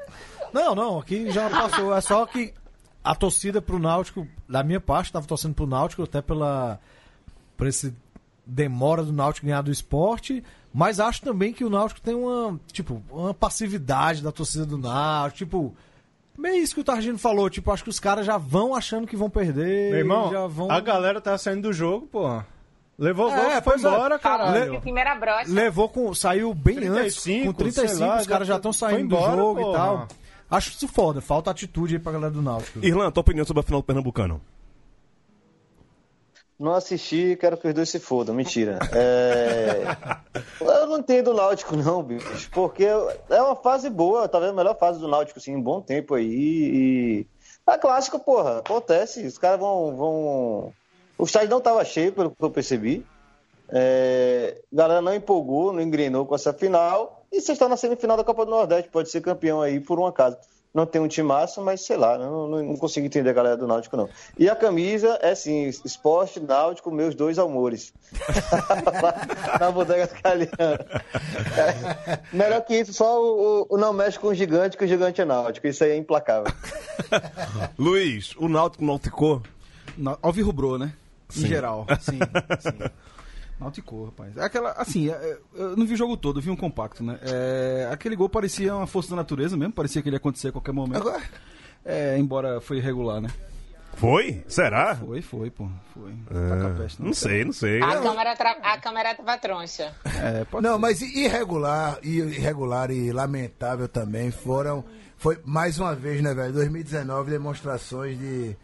[0.52, 1.92] Não, não, aqui já passou.
[1.94, 2.54] É só que
[3.02, 6.78] a torcida pro Náutico, da minha parte, tava torcendo pro Náutico, até pela.
[7.56, 7.92] por esse
[8.46, 10.42] demora do Náutico ganhar do esporte.
[10.72, 15.38] Mas acho também que o Náutico tem uma, tipo, uma passividade da torcida do Náutico.
[15.38, 15.74] Tipo,
[16.38, 17.50] meio isso que o Targino falou.
[17.50, 19.90] Tipo, acho que os caras já vão achando que vão perder.
[19.90, 20.70] Meu irmão, já vão...
[20.70, 22.40] a galera tá saindo do jogo, pô.
[22.96, 23.88] Levou o É, gol, foi pois é.
[23.88, 24.72] embora, Falando caralho.
[24.72, 25.50] de primeira brocha.
[25.50, 26.12] Levou com.
[26.14, 27.46] Saiu bem 35, antes.
[27.46, 29.70] Com 35, sei lá, os caras já estão foi saindo embora, do jogo porra.
[29.70, 30.09] e tal.
[30.50, 31.20] Acho isso foda.
[31.20, 32.79] Falta atitude aí pra galera do Náutico.
[32.85, 34.40] Irlan, tua opinião sobre a final do Pernambucano?
[36.60, 38.34] Não assisti, quero que os dois se fodam.
[38.34, 38.78] Mentira.
[38.92, 39.82] É...
[40.60, 42.50] Eu não entendo o Náutico, não, bicho.
[42.52, 46.14] Porque é uma fase boa, talvez a melhor fase do Náutico, assim, um bom tempo
[46.14, 46.26] aí.
[46.26, 47.26] E.
[47.66, 48.58] É clássico, porra.
[48.58, 49.26] Acontece.
[49.26, 50.72] Os caras vão, vão.
[51.16, 53.06] O estádio não tava cheio, pelo que eu percebi.
[53.70, 54.60] É...
[54.70, 57.24] A galera não empolgou, não engrenou com essa final.
[57.32, 60.04] E vocês estão na semifinal da Copa do Nordeste, pode ser campeão aí por um
[60.04, 60.36] acaso.
[60.72, 63.66] Não tem um timaço, mas sei lá, não, não, não consigo entender a galera do
[63.66, 64.09] Náutico, não.
[64.38, 67.92] E a camisa é assim, esporte, náutico, meus dois amores.
[69.59, 70.52] Na bodega do Caliano.
[71.56, 74.88] É, melhor que isso, só o, o- o não mexe com o gigante, que o
[74.88, 75.66] gigante é náutico.
[75.66, 76.52] Isso aí é implacável.
[77.78, 79.42] Luiz, o Náutico nauticou?
[79.98, 80.92] Na- Alvirrubrou, né?
[81.37, 81.87] Em geral.
[82.00, 82.18] Sim,
[82.61, 82.90] sim.
[83.60, 84.36] Nauticou, rapaz.
[84.36, 87.18] É Aquela, assim, é, eu não vi o jogo todo, eu vi um compacto, né?
[87.22, 90.52] É, aquele gol parecia uma força da natureza mesmo, parecia que ele ia acontecer a
[90.52, 90.96] qualquer momento.
[91.06, 91.22] Agora,
[91.84, 93.28] É, embora foi irregular, né?
[93.94, 94.42] Foi?
[94.48, 94.94] Será?
[94.96, 95.68] Foi, foi, pô.
[95.92, 96.12] Foi.
[96.30, 97.82] Ah, Taca a peste, não sei, não sei.
[97.82, 98.50] A câmera, tra...
[98.62, 99.92] a câmera tava troncha.
[100.04, 100.78] É, pode Não, ser.
[100.80, 104.84] mas irregular, irregular e lamentável também foram.
[105.18, 106.52] Foi mais uma vez, né, velho?
[106.52, 108.56] 2019, demonstrações de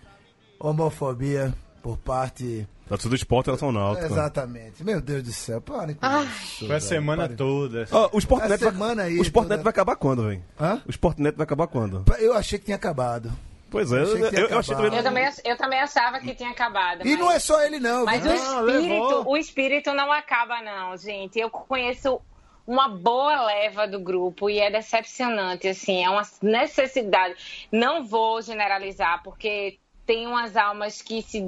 [0.58, 1.52] homofobia
[1.86, 2.66] por parte.
[2.88, 4.06] Tá tudo esporte Náutico.
[4.06, 4.82] Exatamente.
[4.82, 6.66] Meu Deus do céu, parem com isso.
[6.66, 7.36] Foi a semana parem.
[7.36, 7.86] toda.
[7.92, 10.42] Ó, o Sport A Net vai- semana aí o Sport toda- vai acabar quando, velho?
[10.60, 10.82] Hã?
[10.84, 12.04] O Sport vai acabar quando?
[12.18, 13.32] Eu achei que tinha acabado.
[13.70, 14.96] Pois é, eu, Achei eu, eu achei também.
[14.96, 17.06] Eu também, eu também achava que tinha acabado.
[17.06, 17.18] E mas...
[17.18, 18.04] não é só ele, não.
[18.04, 18.32] Mas viu?
[18.32, 19.28] o Não, espírito, levou.
[19.28, 21.38] o espírito não acaba, não, gente.
[21.38, 22.20] Eu conheço
[22.66, 27.34] uma boa leva do grupo e é decepcionante, assim, é uma necessidade.
[27.70, 31.42] Não vou generalizar, porque tem umas almas que se,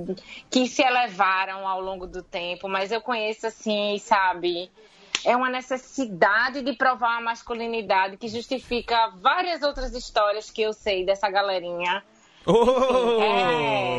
[0.50, 4.70] que se elevaram ao longo do tempo, mas eu conheço, assim, sabe?
[5.24, 11.06] É uma necessidade de provar uma masculinidade que justifica várias outras histórias que eu sei
[11.06, 12.02] dessa galerinha.
[12.46, 13.20] Oh!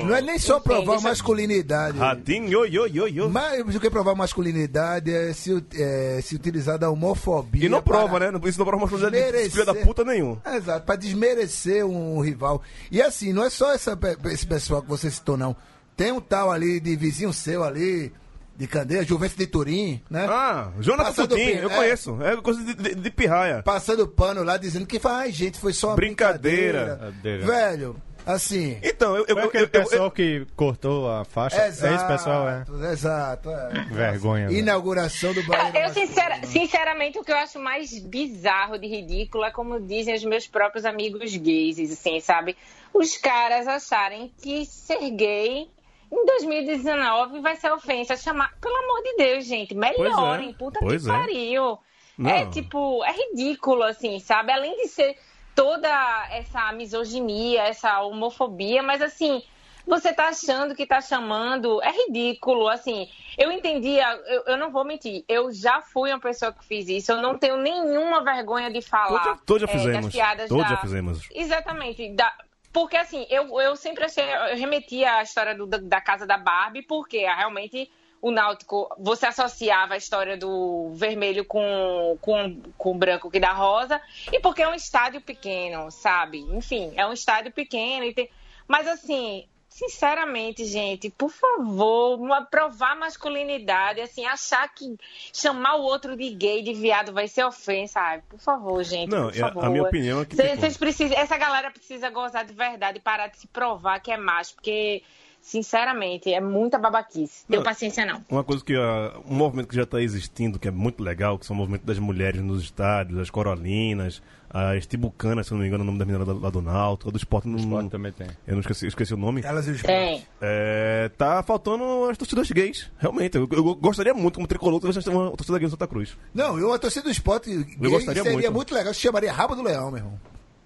[0.02, 0.04] É.
[0.04, 1.98] Não é nem só provar masculinidade.
[1.98, 3.30] Ratinho, yo, yo, yo.
[3.30, 7.66] Mais do que provar masculinidade é se, é, se utilizar da homofobia.
[7.66, 8.32] E não prova, né?
[8.46, 10.38] Isso não prova uma de filha da puta nenhum.
[10.46, 12.62] Exato, pra desmerecer um rival.
[12.92, 15.56] E assim, não é só essa esse pessoal que você citou, não.
[15.96, 18.12] Tem um tal ali de vizinho seu ali,
[18.56, 20.26] de Candeia, Juventus de Turim, né?
[20.30, 21.76] Ah, Jonathan pi- eu é.
[21.76, 22.18] conheço.
[22.22, 23.62] É coisa de, de, de pirraia.
[23.64, 26.96] Passando pano lá, dizendo que ai, gente, foi só uma Brincadeira.
[26.96, 27.46] brincadeira.
[27.46, 27.96] Velho,
[28.34, 28.80] assim.
[28.84, 29.26] Então, eu.
[29.28, 31.62] eu, Foi aquele eu- eu- pessoal que cortou a faixa.
[31.62, 32.64] é esse pessoal, é.
[32.92, 33.70] Exato, é.
[33.92, 34.52] Vergonha.
[34.52, 35.86] Inauguração do Bahia.
[35.88, 40.24] Eu, sincera- sinceramente, o que eu acho mais bizarro de ridículo é como dizem os
[40.24, 42.56] meus próprios amigos gays, assim, sabe?
[42.94, 45.68] Os caras acharem que ser gay
[46.12, 48.16] em 2019 vai ser ofensa.
[48.16, 48.54] Chamar.
[48.60, 50.54] Pelo amor de Deus, gente, melhorem.
[50.54, 51.14] Puta Pois que é.
[51.14, 51.78] pariu.
[52.18, 52.30] Não.
[52.30, 54.52] É tipo, é ridículo, assim, sabe?
[54.52, 55.16] Além de ser
[55.64, 59.44] toda essa misoginia, essa homofobia, mas assim.
[59.88, 63.10] Você tá achando que tá chamando, é ridículo, assim.
[63.36, 67.12] Eu entendia, eu, eu não vou mentir, eu já fui uma pessoa que fiz isso,
[67.12, 69.08] eu não tenho nenhuma vergonha de falar.
[69.20, 70.14] Todos já- todos já é, fizemos.
[70.14, 71.28] piadas Todos da- já fizemos.
[71.34, 72.08] Exatamente.
[72.14, 72.32] Da...
[72.72, 76.38] Porque assim, eu, eu sempre achei, eu remetia à história do- da, da casa da
[76.38, 77.90] Barbie, porque é realmente
[78.22, 83.54] o Náutico, você associava a história do vermelho com, com, com o branco que dá
[83.54, 84.02] rosa,
[84.32, 86.40] e porque é um estádio pequeno, sabe?
[86.40, 88.14] Enfim, é um estádio pequeno.
[88.14, 88.30] Tem...
[88.68, 92.20] Mas assim, sinceramente, gente, por favor,
[92.52, 94.98] provar masculinidade, assim, achar que
[95.34, 98.00] chamar o outro de gay, de viado, vai ser ofensa.
[98.00, 99.10] Ai, por favor, gente.
[99.10, 99.64] Não, favor.
[99.66, 103.02] a minha opinião é que, Cê- tipo- precisam, essa galera precisa gozar de verdade e
[103.02, 105.04] parar de se provar que é macho, porque,
[105.42, 107.44] sinceramente, é muita babaquice.
[107.48, 107.66] Deu Não.
[107.66, 108.24] paciência, não.
[108.30, 108.76] Uma coisa que.
[108.76, 111.86] ah, um movimento que já está existindo, que é muito legal, que são o movimento
[111.86, 116.00] das mulheres nos estádios, as corolinas, as tibucanas, se eu não me engano, o nome
[116.00, 117.48] da menina lá, lá do Náutico, do esporte.
[117.48, 118.28] Não, Esporte também tem.
[118.48, 119.42] Eu não esqueci, esqueci o nome.
[119.44, 120.26] Elas e os Tem.
[120.42, 123.38] É, tá faltando as torcidas gays, realmente.
[123.38, 126.18] Eu, eu gostaria muito, como tricolor, que tivesse uma torcida gay no Santa Cruz.
[126.34, 128.54] Não, eu a torcida do esporte gay gostaria seria muito.
[128.54, 128.74] muito.
[128.74, 128.94] legal.
[128.94, 130.20] Se chamaria Rabo do Leão, meu irmão.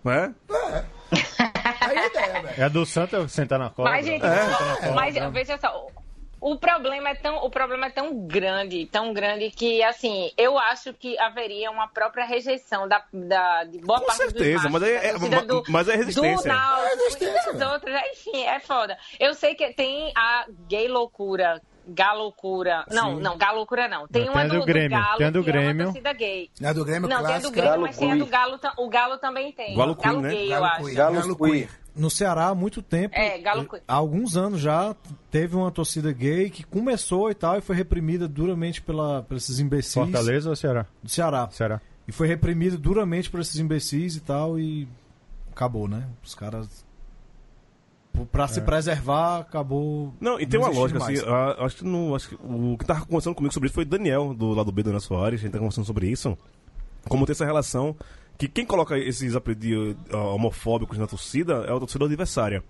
[0.04, 0.34] Não é?
[1.98, 2.62] Aí é ideia, velho.
[2.62, 3.90] É a do Santa sentar na cola.
[3.92, 4.24] Mas, gente,
[4.96, 5.88] mas veja só,
[6.42, 10.94] o problema é tão, o problema é tão grande, tão grande que assim, eu acho
[10.94, 14.90] que haveria uma própria rejeição da, da de boa Com parte certeza, dos mas machos,
[15.02, 16.52] da é- torcida ma- do, mas é resistência.
[16.52, 17.72] Do Náutico É resistência, velho.
[17.72, 18.98] outras, enfim, é foda.
[19.20, 21.62] Eu sei que tem a gay loucura.
[21.86, 22.86] Galoucura.
[22.92, 24.08] Não, não, galoucura não.
[24.08, 25.62] Tem Não, uma tem a do, do Grêmio, Galo, tem a do que é uma
[25.74, 25.94] Grêmio.
[26.18, 26.50] gay.
[26.62, 27.52] Na do Grêmio Não, tem a do.
[27.52, 28.26] Grêmio, Galo mas tem a do.
[28.26, 29.76] Galo, o Galo também tem.
[29.76, 30.30] Galo Queer, né?
[30.30, 30.84] gay, eu Galo acho.
[30.84, 31.70] Queer, Galo Galo Queer.
[31.96, 33.84] No Ceará, há muito tempo, É, Galo Queer.
[33.88, 34.96] há alguns anos já,
[35.30, 39.60] teve uma torcida gay que começou e tal, e foi reprimida duramente pela, por esses
[39.60, 40.88] imbecis Fortaleza ou Ceará?
[41.04, 41.48] do Ceará.
[41.52, 41.82] Ceará.
[42.08, 44.88] E foi reprimido duramente por esses imbecis e tal, e
[45.52, 46.08] acabou, né?
[46.24, 46.84] Os caras.
[48.12, 50.14] p- Pra se preservar, acabou.
[50.20, 53.06] Não, e tem uma lógica, assim, ah, acho que, não, acho que o que tava
[53.06, 55.52] conversando comigo sobre isso foi o Daniel, do lado B do Ana Soares, a gente
[55.54, 56.36] tá conversando sobre isso.
[57.08, 57.96] Como tem essa relação,
[58.38, 62.64] que quem coloca esses apelidos ah, homofóbicos na torcida é a torcida adversária.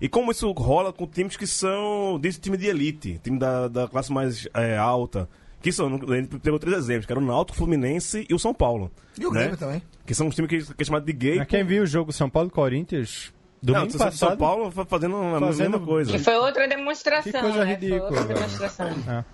[0.00, 3.88] E como isso rola com times que são desse time de elite, time da, da
[3.88, 5.28] classe mais eh, alta,
[5.60, 8.38] que são, a gente pegou três exemplos, que era o Náutico, o Fluminense e o
[8.38, 8.92] São Paulo.
[9.18, 9.40] E o né?
[9.40, 9.82] Grêmio também.
[10.06, 11.38] Que são os times que, que é chamado de gay.
[11.38, 14.18] Mas quem viu o jogo São Paulo e Corinthians Não, domingo São- passado?
[14.30, 16.12] São Paulo fa- fazendo a Fazendo- mesma coisa.
[16.12, 17.32] Que foi outra demonstração.
[17.32, 17.74] Que coisa né?
[17.74, 19.24] ridícula, Foi outra demonstração.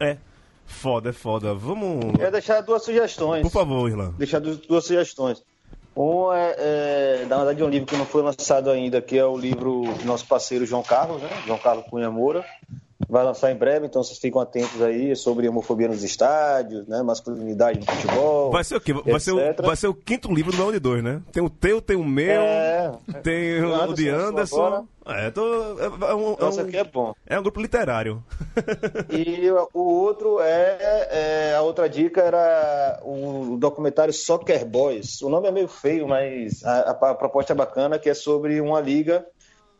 [0.00, 0.18] É.
[0.66, 1.54] Foda, é foda.
[1.54, 2.14] Vamos.
[2.18, 3.42] Eu ia deixar duas sugestões.
[3.42, 4.10] Por favor, Irlan.
[4.18, 5.42] deixar du- duas sugestões.
[5.96, 9.36] Um é, é, na verdade, um livro que não foi lançado ainda, que é o
[9.36, 11.28] livro do nosso parceiro João Carlos, né?
[11.46, 12.44] João Carlos Cunha Moura.
[13.08, 17.02] Vai lançar em breve, então vocês ficam atentos aí sobre homofobia nos estádios, né?
[17.02, 18.50] masculinidade no futebol.
[18.50, 18.92] Vai ser o quê?
[18.92, 21.20] Vai ser o, vai ser o quinto livro do de Dois, né?
[21.32, 24.86] Tem o teu, tem o meu, É, tem o o, de Anderson.
[25.06, 25.44] É, tô,
[25.78, 27.12] é, é um, é Nossa, um- aqui é bom.
[27.26, 28.24] é um grupo literário.
[29.10, 30.78] E o outro é,
[31.10, 35.20] é- a outra dica era o documentário Soccer Boys.
[35.20, 38.60] O nome é meio feio, mas a, a- a proposta é bacana, que é sobre
[38.60, 39.26] uma liga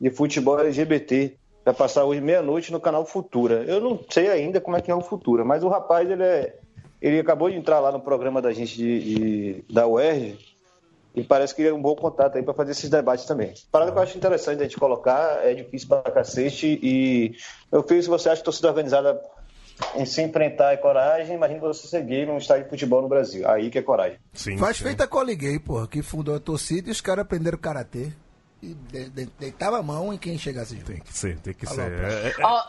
[0.01, 1.37] de futebol LGBT.
[1.65, 3.65] Vai passar hoje meia-noite no canal Futura.
[3.67, 6.57] Eu não sei ainda como é que é o Futura, mas o rapaz ele é,
[7.01, 10.39] ele acabou de entrar lá no programa da gente de, de- da UERJ
[11.15, 13.55] e parece que ele é um bom contato aí para fazer esses debates também.
[13.73, 17.35] Parada que eu acho interessante a gente colocar, é difícil pra cacete e
[17.73, 19.21] eu fiz se você acha que torcida organizada
[19.97, 23.49] em se enfrentar é coragem, imagina você ser gay num estádio de futebol no Brasil.
[23.49, 24.19] Aí que é coragem.
[24.33, 24.59] Sim.
[24.59, 24.85] Faz sim.
[24.85, 28.13] feita a Coliguei, porra, que fundou a torcida e os caras aprenderam karatê.
[28.65, 30.87] E de- de- deitava a mão em quem chegasse junto.
[30.87, 31.93] Tem que ser, tem que Alô, ser.
[31.93, 32.65] É, é- Ó,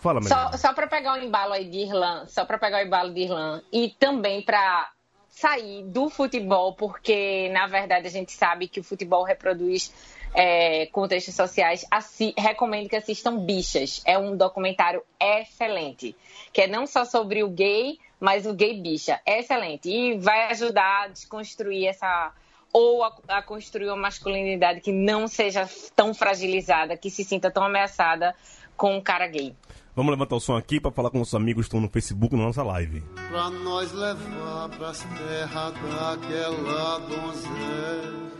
[0.00, 3.14] Fala, Só, só para pegar o embalo aí de Irlan, só para pegar o embalo
[3.14, 4.90] de Irlan e também para
[5.30, 9.92] sair do futebol, porque na verdade a gente sabe que o futebol reproduz
[10.34, 11.86] é, contextos sociais.
[11.90, 14.02] Assi- recomendo que assistam Bichas.
[14.04, 16.14] É um documentário excelente,
[16.52, 19.20] que é não só sobre o gay, mas o gay bicha.
[19.24, 22.32] É excelente e vai ajudar a desconstruir essa
[22.74, 27.62] ou a, a construir uma masculinidade que não seja tão fragilizada, que se sinta tão
[27.62, 28.34] ameaçada
[28.76, 29.54] com um cara gay.
[29.94, 32.42] Vamos levantar o som aqui pra falar com nossos amigos que estão no Facebook na
[32.42, 33.00] nossa live.
[33.28, 38.34] Pra nós levar pras terras daquela donzela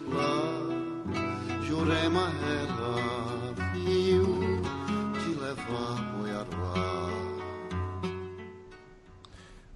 [1.63, 6.15] Jurema era de levar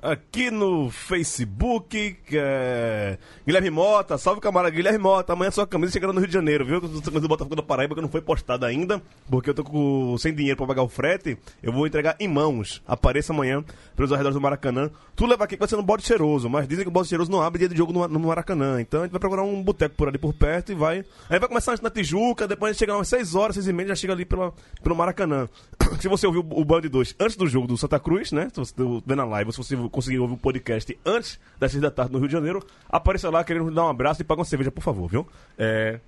[0.01, 3.19] Aqui no Facebook, é...
[3.45, 6.81] Guilherme Mota, salve camarada Guilherme Mota, amanhã sua camisa chegando no Rio de Janeiro, viu?
[6.81, 10.17] Camisa do Botafogo da Paraíba que não foi postada ainda, porque eu tô com...
[10.17, 12.81] sem dinheiro pra pagar o frete, eu vou entregar em mãos.
[12.87, 13.65] Apareça amanhã
[13.97, 14.89] pelos arredores do Maracanã.
[15.17, 17.29] Tudo leva aqui que vai ser no bode cheiroso, mas dizem que o bode cheiroso
[17.29, 18.81] não abre dia de jogo no, no Maracanã.
[18.81, 21.05] Então a gente vai procurar um boteco por ali por perto e vai.
[21.29, 23.89] Aí vai começar na Tijuca, depois a gente chega umas 6 horas, 6 e meia,
[23.89, 25.49] já chega ali pela, pelo Maracanã.
[26.01, 28.49] Se você ouviu o Band 2 antes do jogo do Santa Cruz, né?
[28.53, 31.83] Se você deu- vê na live, se você conseguir ouvir o podcast antes das 6
[31.83, 34.45] da tarde no Rio de Janeiro, apareça lá querendo dar um abraço e paga uma
[34.45, 35.27] cerveja, por favor, viu?
[35.59, 36.01] É.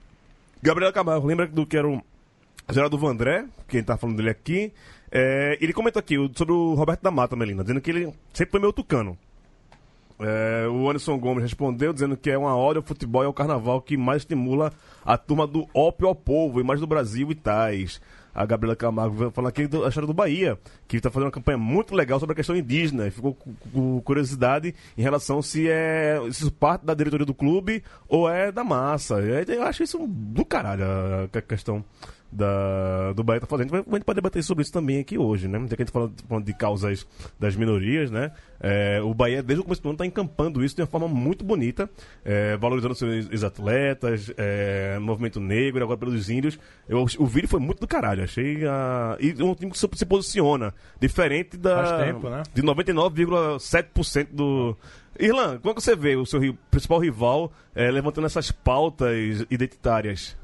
[0.63, 2.03] Gabriela Camargo, lembra do que era o.
[2.71, 4.73] Geraldo Vandré, quem tá falando dele aqui.
[5.11, 8.53] É, ele comentou aqui o- sobre o Roberto da Mata, Melina, dizendo que ele sempre
[8.53, 9.19] foi meio tucano.
[10.21, 13.81] É, o Anderson Gomes respondeu dizendo que é uma ode ao futebol e ao carnaval
[13.81, 14.71] que mais estimula
[15.05, 18.01] a turma do ópio ao povo e mais do Brasil e tais.
[18.35, 21.95] A Gabriela Camargo falando aqui da história do Bahia, que está fazendo uma campanha muito
[21.95, 23.07] legal sobre a questão indígena.
[23.07, 23.35] E ficou
[23.73, 28.53] com- curiosidade em relação se é se isso parte da diretoria do clube ou é
[28.53, 29.17] da massa.
[29.21, 31.85] Eu acho isso do caralho a a questão
[32.33, 33.75] da, do Bahia tá fazendo.
[33.75, 35.59] A gente pode debater sobre isso também aqui hoje, né?
[35.69, 37.07] Já que a gente fala falando de causas
[37.39, 38.31] das minorias, né?
[38.61, 41.45] É, o Bahia, desde o começo do ano, está encampando isso de uma forma muito
[41.45, 41.89] bonita,
[42.25, 46.59] é, valorizando seus ex-atletas, é, movimento negro, agora pelos índios.
[46.89, 48.67] Eu, o vídeo foi muito do caralho, achei.
[48.67, 51.85] A, e um time que se, posiciona, diferente da.
[51.85, 52.43] Faz tempo, né?
[52.55, 54.77] De 99,7% do.
[55.19, 59.45] Irlan, como é que você vê o seu ri- principal rival é, levantando essas pautas
[59.51, 60.39] identitárias?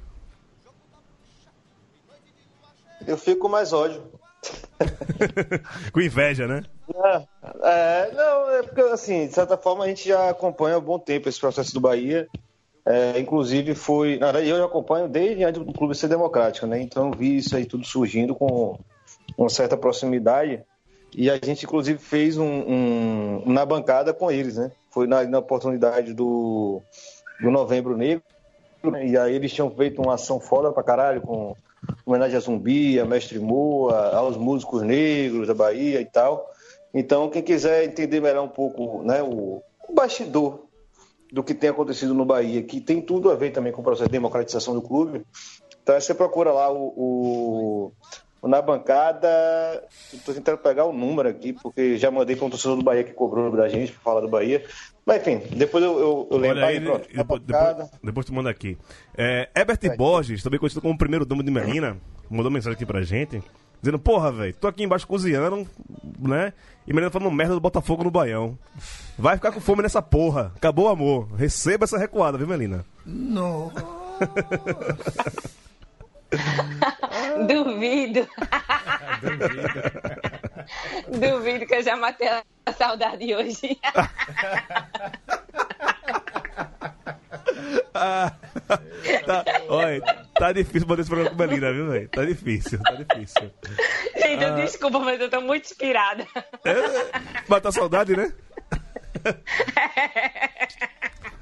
[3.07, 4.03] Eu fico com mais ódio.
[5.93, 6.63] Com inveja, né?
[7.05, 7.23] É,
[7.63, 11.29] é, não, é porque, assim, de certa forma a gente já acompanha há bom tempo
[11.29, 12.29] esse processo do Bahia.
[12.85, 14.19] É, inclusive foi.
[14.19, 16.81] Na verdade, eu já acompanho desde antes do clube ser democrático, né?
[16.81, 18.79] Então eu vi isso aí tudo surgindo com
[19.37, 20.63] uma certa proximidade.
[21.15, 24.71] E a gente, inclusive, fez um, um- na bancada com eles, né?
[24.91, 26.81] Foi na, na oportunidade do,
[27.41, 28.23] do Novembro Negro.
[28.85, 29.07] né?
[29.07, 31.57] E aí eles tinham feito uma ação foda pra caralho, com
[32.05, 36.49] homenagem a Zumbi, a Mestre Moa, aos músicos negros da Bahia e tal.
[36.95, 40.67] Então, quem quiser entender melhor um pouco né, o, o bastidor
[41.33, 44.09] do que tem acontecido no Bahia, que tem tudo a ver também com o processo
[44.09, 45.23] de democratização do clube,
[45.83, 47.93] então você procura lá o, o-
[48.41, 49.29] o na bancada.
[50.13, 53.13] Estou tentando pegar o número aqui, porque já mandei para um torcedor do Bahia que
[53.13, 54.65] cobrou da gente para falar do Bahia.
[55.07, 56.57] Mas enfim, depois eu, eu, eu lembro.
[56.59, 58.77] Olha aí, Aí, pronto, depois, depois, depois tu manda aqui.
[59.17, 61.97] É, Herbert Borges, também conhecido como o primeiro domo de Melina,
[62.29, 63.41] mandou mensagem aqui pra gente,
[63.81, 65.65] dizendo, porra, velho, tô aqui embaixo cozinhando,
[66.19, 66.53] né?
[66.89, 68.59] E Melina falando merda do Botafogo no Baião.
[69.17, 70.53] Vai ficar com fome nessa porra.
[70.57, 71.29] Acabou o amor.
[71.37, 72.85] Receba essa recuada, viu, Melina?
[73.05, 73.71] Não.
[77.47, 78.29] Duvido.
[81.19, 83.79] Duvido que eu já matei a saudade hoje.
[89.27, 90.03] Tá, olha,
[90.35, 92.09] tá difícil manter esse programa com Melina, viu, velho?
[92.11, 93.51] Tá difícil, tá difícil.
[94.17, 96.27] Gente, eu desculpa, mas eu tô muito inspirada.
[97.49, 98.33] Matar saudade, né?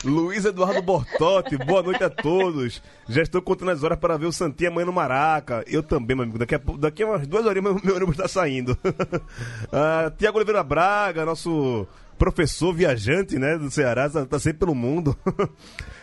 [0.05, 2.83] Luiz Eduardo Bortotti, boa noite a todos.
[3.09, 5.65] Já estou contando as horas para ver o Santinha amanhã no Maraca.
[5.67, 6.39] Eu também, meu amigo.
[6.39, 8.77] Daqui a, daqui a umas duas horinhas meu, ônibus está saindo.
[9.73, 11.87] ah, Tiago Oliveira Braga, nosso
[12.19, 15.17] professor viajante, né, do Ceará, tá, tá sempre pelo mundo.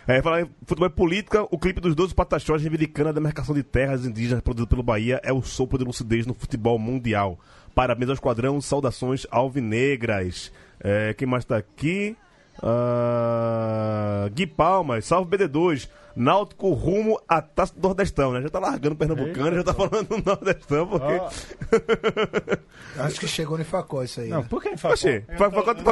[0.07, 3.61] É, falar em futebol e política, o clipe dos 12 pataxós reivindicando a demarcação de
[3.61, 7.39] terras indígenas produzido pelo Bahia é o sopro de lucidez no futebol mundial.
[7.75, 10.51] Parabéns ao esquadrão, saudações alvinegras.
[10.79, 12.17] É, quem mais tá aqui?
[12.61, 15.87] Ah, Gui Palmas, salve BD2.
[16.15, 18.41] Náutico rumo à taça do Nordestão, né?
[18.41, 21.21] Já tá largando o Pernambucano, já tá falando do Nordestão, porque.
[23.00, 24.28] Acho que chegou no Facó isso aí.
[24.30, 24.47] Não, né?
[24.50, 24.93] por que Facó?
[24.93, 25.84] Oxê, Facota tem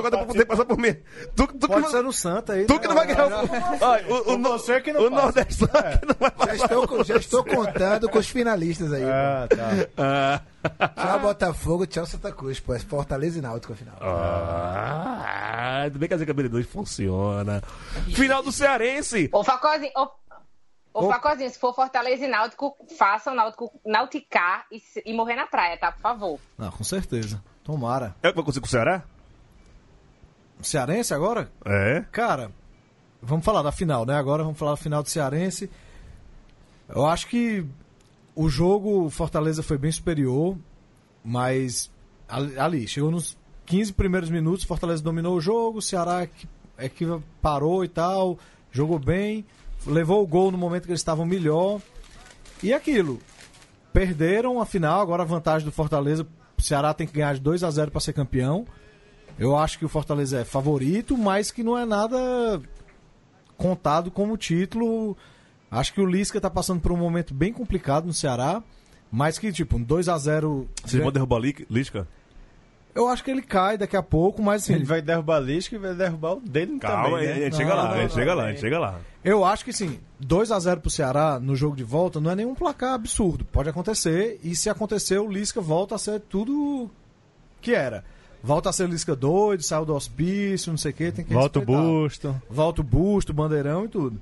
[0.42, 0.94] que passar por mim.
[1.36, 2.66] Tu, tu, que Pode não- ser no Santa aí.
[2.66, 2.80] tu né?
[2.80, 3.86] que não vai ganhar o.
[3.86, 5.10] Ai, o, o, no- Você que não o.
[5.10, 6.56] Nordestão que não vai Já passar.
[6.56, 9.04] estou, co- já estou contando com os finalistas aí.
[9.04, 10.42] Ah, tá.
[10.78, 11.02] pô.
[11.02, 12.60] Tchau, Botafogo, tchau, Santa Cruz.
[12.60, 13.96] Pô, é Fortaleza e Náutico, afinal.
[14.02, 17.62] Ah, tudo bem que a Zica BD2 funciona.
[18.14, 19.30] Final do Cearense.
[19.32, 20.09] Ô, Facozinho, ô,
[20.94, 25.48] ô, Facozinho, se for Fortaleza e Náutico, faça o Náutico nauticar e, e morrer na
[25.48, 25.92] praia, tá?
[25.92, 26.40] Por favor.
[26.58, 27.44] Não, com certeza.
[27.64, 28.16] Tomara.
[28.24, 29.04] É o que vai acontecer com o Ceará?
[30.62, 31.52] Cearense agora?
[31.66, 32.04] É.
[32.12, 32.52] Cara,
[33.22, 34.16] vamos falar da final, né?
[34.16, 35.70] Agora vamos falar da final do Cearense.
[36.88, 37.66] Eu acho que
[38.36, 40.58] o jogo o Fortaleza foi bem superior,
[41.24, 41.92] mas
[42.28, 46.50] ali, ali, chegou nos 15 primeiros minutos, Fortaleza dominou o jogo, o Ceará é que,
[46.78, 47.06] é que
[47.42, 48.38] parou e tal,
[48.72, 49.46] jogou bem,
[49.86, 51.82] levou o gol no momento que eles estavam melhor.
[52.62, 53.20] E aquilo,
[53.94, 57.64] perderam a final, agora a vantagem do Fortaleza, o Ceará tem que ganhar de 2
[57.64, 58.66] a 0 para ser campeão.
[59.38, 62.62] Eu acho que o Fortaleza é favorito, mas que não é nada
[63.56, 65.16] contado como título.
[65.72, 68.62] Acho que o Lisca tá passando por um momento bem complicado no Ceará,
[69.12, 71.40] mas que, tipo, um 2 a 0 Vocês vão derrubar
[71.70, 72.08] Lisca?
[72.94, 75.76] Eu acho que ele cai daqui a pouco, mas assim, Ele vai derrubar o Lisca
[75.76, 77.50] e vai derrubar o dele Calma, também, a né?
[77.50, 79.00] Não, chega lá, não, a gente não, chega não, lá, a gente chega lá.
[79.24, 82.36] eu acho que sim, 2 a 0 pro Ceará no jogo de volta não é
[82.36, 83.46] nenhum placar absurdo.
[83.46, 86.90] Pode acontecer, e se acontecer, o Lisca volta a ser tudo
[87.62, 88.04] que era.
[88.42, 91.60] Volta a ser Lisca doido, saiu do hospício, não sei o que, tem que Volta
[91.60, 92.42] o busto.
[92.50, 94.20] Volta o busto, bandeirão e tudo.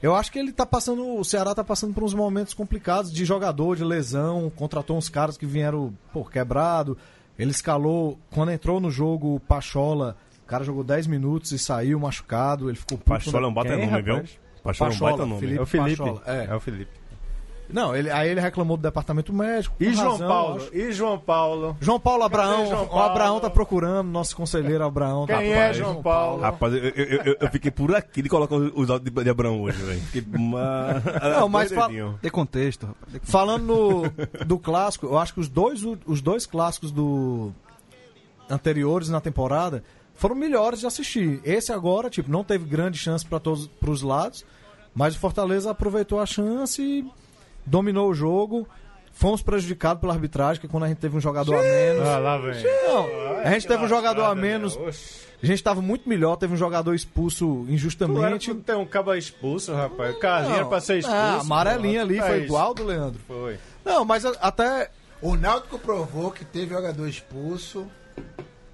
[0.00, 1.16] Eu acho que ele tá passando.
[1.16, 4.50] O Ceará tá passando por uns momentos complicados de jogador, de lesão.
[4.50, 6.98] Contratou uns caras que vieram, pô, quebrado.
[7.42, 8.18] Ele escalou.
[8.30, 12.70] Quando entrou no jogo, o Pachola, o cara jogou 10 minutos e saiu machucado.
[12.70, 14.22] Ele ficou puto Pachola é um baita Quem, nome, viu?
[14.62, 15.40] Pachola é um baita nome.
[15.40, 15.96] Felipe É o Felipe.
[15.96, 16.46] Pachola, é.
[16.48, 17.01] É o Felipe.
[17.72, 19.74] Não, ele, aí ele reclamou do departamento médico.
[19.80, 20.56] E João razão, Paulo?
[20.56, 20.74] acho.
[20.76, 21.76] E João Paulo?
[21.80, 22.66] João Paulo Abraão.
[22.66, 23.02] João O Paulo?
[23.04, 25.26] Abraão tá procurando, nosso conselheiro Abraão.
[25.26, 25.76] tá Quem é atrás.
[25.76, 26.42] João Paulo?
[26.42, 29.62] Rapaz, eu, eu, eu- eu fiquei por aqui de colocar os áudios de, de Abraão
[29.62, 30.02] hoje, velho.
[30.34, 31.02] Uma...
[31.40, 32.18] Não, mas fa- doidinho.
[32.22, 33.12] Dê contexto, rapaz.
[33.12, 33.30] Dê contexto.
[33.32, 37.52] Falando no- do clássico, eu acho que os dois, os dois clássicos do
[38.50, 39.82] anteriores na temporada
[40.14, 41.40] foram melhores de assistir.
[41.44, 44.44] Esse agora, tipo, não teve grande chance para todos os lados,
[44.94, 47.10] mas o Fortaleza aproveitou a chance e
[47.66, 48.66] dominou o jogo.
[49.14, 52.08] Fomos prejudicados pela arbitragem, que quando a gente teve um jogador a menos.
[52.08, 52.62] Ah, lá vem.
[52.62, 54.78] Não, a gente teve um jogador a menos.
[55.42, 58.54] A gente tava muito melhor, teve um jogador expulso era injustamente.
[58.54, 60.14] pra ter um cabo expulso, rapaz.
[60.14, 61.18] O Carlinho era pra ser expulso.
[61.20, 62.06] Ah, amarelinha pô.
[62.06, 62.44] ali, É foi isso.
[62.46, 63.20] igual do Leandro.
[63.26, 63.58] Foi.
[63.84, 64.90] Não, mas a- até
[65.20, 67.86] O Náutico provou que teve jogador expulso.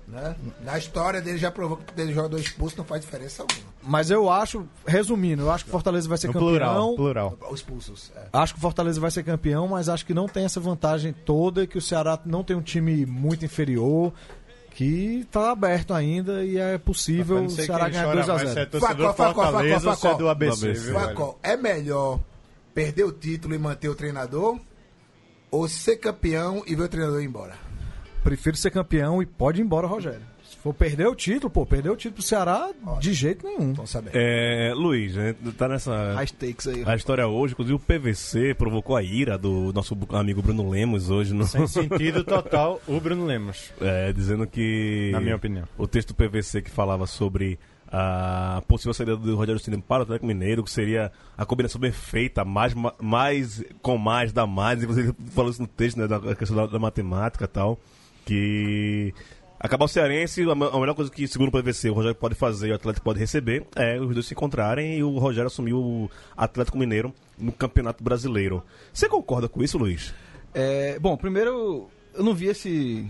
[0.07, 0.35] Né?
[0.63, 3.69] Na história dele já provou que ter jogador expulso não faz diferença alguma.
[3.89, 6.49] Mas eu acho, resumindo, eu acho que o Fortaleza vai ser No campeão.
[6.51, 7.39] plural, plural.
[7.51, 8.13] Os expulsos.
[8.15, 8.29] É.
[8.33, 11.67] Acho que o Fortaleza vai ser campeão, mas acho que não tem essa vantagem toda,
[11.67, 14.13] que o Ceará não tem um time muito inferior,
[14.73, 18.49] que tá aberto ainda e é possível o Ceará ganhar chora 2 a mais, se
[18.51, 20.75] é 0 torcedor Facó, facó, Fortaleza facó, é do ABC?
[20.93, 22.21] Facó, é melhor
[22.75, 24.59] perder o título e manter o treinador
[25.51, 27.55] ou ser campeão e ver o treinador ir embora?
[28.23, 30.21] Prefiro ser campeão e pode ir embora, Rogério.
[30.69, 33.73] For perder o título, pô, perder o título pro Ceará de jeito nenhum.
[33.73, 34.11] Vamos saber.
[34.13, 35.15] É, Luiz,
[35.57, 36.13] tá nessa...
[36.13, 36.83] High stakes aí.
[36.85, 41.33] A história hoje, inclusive o PVC provocou a ira do nosso amigo Bruno Lemos hoje,
[41.33, 41.47] no...
[41.47, 43.73] Sem sentido total, o Bruno Lemos.
[43.81, 45.11] É, dizendo que.
[45.13, 45.65] Na minha opinião.
[45.79, 47.59] O texto do PVC que falava sobre
[47.91, 52.45] a possível saída do Rogério Ceni para o Atlético Mineiro, que seria a combinação perfeita,
[52.45, 54.83] mais, mais com mais, dá mais.
[54.83, 57.79] E você falou isso no texto, né, da questão da, da matemática e tal.
[58.27, 59.15] Que.
[59.61, 62.35] Acabar o Cearense, a me- a melhor coisa que, segundo o PVC, o Rogério pode
[62.37, 65.73] fazer e o Atlético pode receber é os dois se encontrarem e o Rogério assumir
[65.75, 68.63] o Atlético Mineiro no Campeonato Brasileiro.
[68.93, 70.15] Você concorda com isso, Luiz?
[70.55, 73.05] É, bom, primeiro, eu não vi esse,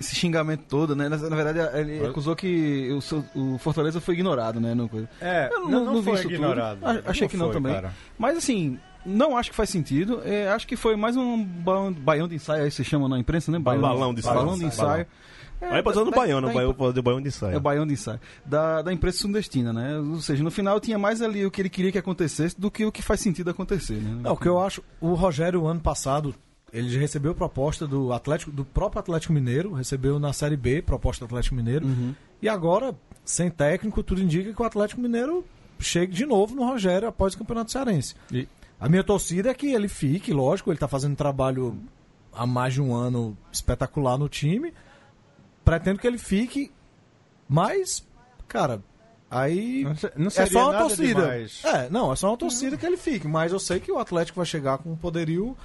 [0.00, 1.06] esse xingamento todo, né?
[1.08, 4.72] Na, na verdade, ele acusou que o, seu- o Fortaleza foi ignorado, né?
[4.74, 4.90] No.
[5.20, 6.34] É, Eu não, não vi foi isso tudo.
[6.34, 6.78] ignorado.
[6.82, 7.74] A- Achei que não foi, também.
[7.74, 7.92] cara.
[8.18, 10.20] Mas assim, não acho que faz sentido.
[10.24, 13.50] É, acho que foi mais um balão, baião de ensaio, aí se chama na imprensa,
[13.52, 13.58] né?
[13.58, 14.36] Baião, Balão de ensaio.
[14.36, 15.06] Balão de ensaio.
[15.60, 16.54] É, Aí pode usar no da- Baião, da- no
[17.02, 17.56] Baião, de É saia.
[17.56, 18.20] o baião de ensaio.
[18.44, 19.96] Da, da imprensa sudestina, né?
[19.98, 22.84] Ou seja, no final tinha mais ali o que ele queria que acontecesse do que
[22.84, 24.18] o que faz sentido acontecer, né?
[24.22, 26.34] Não, o que eu acho, o Rogério, ano passado,
[26.72, 31.24] ele já recebeu proposta do Atlético, do próprio Atlético Mineiro, recebeu na Série B proposta
[31.24, 31.86] do Atlético Mineiro.
[32.42, 32.94] E agora,
[33.24, 35.44] sem técnico, tudo indica que o Atlético Mineiro
[35.78, 38.14] chegue de novo no Rogério após o Campeonato Cearense.
[38.30, 38.46] E-
[38.80, 41.78] A minha torcida é que ele fique, lógico, ele está fazendo um trabalho
[42.32, 44.74] há mais de um ano espetacular no time.
[45.64, 46.70] Pretendo que ele fique,
[47.48, 48.06] mas,
[48.46, 48.82] cara,
[49.30, 51.20] aí Não se- não é só uma nada torcida.
[51.22, 51.64] demais.
[51.64, 54.36] É, não, é só uma torcida que ele fique, mas eu sei que o Atlético
[54.36, 55.56] vai chegar com um poderio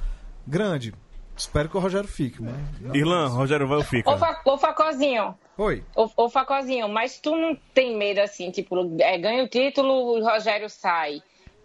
[0.47, 0.93] grande.
[1.35, 2.53] Espero que o Rogério fique, mas...
[2.95, 4.09] Irlan, Rogério vai ou fica?
[4.09, 5.83] Ô, Fa- ô Facozinho, Oi.
[5.95, 10.23] ô, ô Facozinho, mas tu não tem medo assim, tipo, é, ganha o título, o
[10.23, 11.21] Rogério sai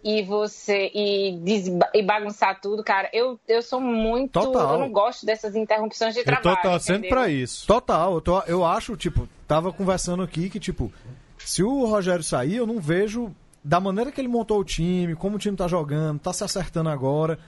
[0.07, 3.09] e você e, desba- e bagunçar tudo, cara.
[3.11, 4.33] Eu, eu sou muito.
[4.33, 4.73] Total.
[4.73, 6.61] Eu não gosto dessas interrupções de Eu tô trabalho.
[6.61, 7.09] torcendo entendeu?
[7.17, 7.65] pra isso.
[7.65, 10.93] Total, eu, tô- eu acho, tipo, tava conversando aqui que, tipo,
[11.39, 15.37] se o Rogério sair, eu não vejo, da maneira que ele montou o time, como
[15.37, 17.39] o time tá jogando, tá se acertando agora,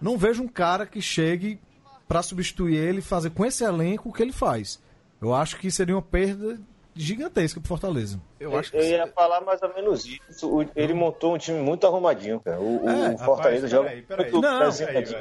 [0.00, 1.60] não vejo um cara que chegue
[2.08, 4.82] pra substituir ele e fazer com esse elenco o que ele faz.
[5.22, 6.58] Eu acho que seria uma perda
[6.96, 8.20] gigantesca pro Fortaleza.
[8.40, 10.48] Eu acho que Eu ia falar mais ou menos isso.
[10.50, 12.58] O- Ele montou um time muito arrumadinho, cara.
[12.60, 14.32] O, o É, Fortaleza rapaz, joga peraí, peraí.
[14.32, 15.18] muito Não, pressionadinho.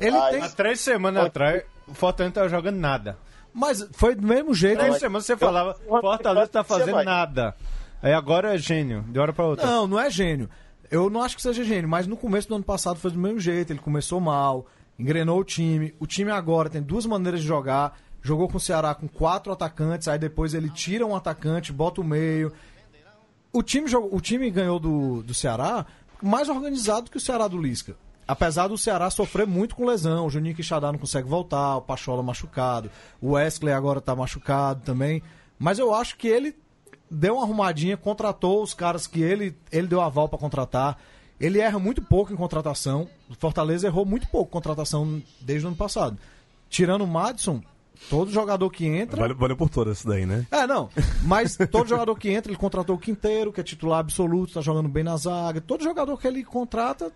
[0.00, 3.18] Ele Ah, tem, Há três semanas atrás, o Fortaleza não tava jogando nada.
[3.52, 4.76] mas foi do mesmo jeito.
[4.78, 7.56] Três mas- semanas você falava, Fortaleza tá fazendo nada.
[8.02, 9.66] Aí agora é gênio, de hora pra outra.
[9.66, 10.48] Não, não é gênio.
[10.90, 13.40] Eu não acho que seja gênio, mas no começo do ano passado foi do mesmo
[13.40, 13.72] jeito.
[13.72, 14.66] Ele começou mal,
[14.98, 15.94] engrenou o time.
[15.98, 17.98] O time agora tem duas maneiras de jogar.
[18.26, 22.04] Jogou com o Ceará com quatro atacantes, aí depois ele tira um atacante, bota o
[22.04, 22.52] meio.
[23.52, 25.86] O time, o time ganhou do, do Ceará
[26.20, 27.94] mais organizado que o Ceará do Lisca.
[28.26, 32.20] Apesar do Ceará sofrer muito com lesão, o Juninho Quixadá não consegue voltar, o Pachola
[32.20, 32.90] machucado,
[33.22, 35.22] o Wesley agora tá machucado também.
[35.56, 36.56] Mas eu acho que ele
[37.08, 40.98] deu uma arrumadinha, contratou os caras que ele, ele deu aval para contratar.
[41.38, 43.08] Ele erra muito pouco em contratação.
[43.30, 46.18] O Fortaleza errou muito pouco em contratação desde o ano passado.
[46.68, 47.62] Tirando o Madison,
[48.08, 49.20] Todo jogador que entra.
[49.20, 50.46] Valeu, valeu por todas isso daí, né?
[50.50, 50.88] É, não.
[51.22, 54.88] Mas todo jogador que entra, ele contratou o Quinteiro, que é titular absoluto, tá jogando
[54.88, 55.60] bem na zaga.
[55.60, 57.10] Todo jogador que ele contrata,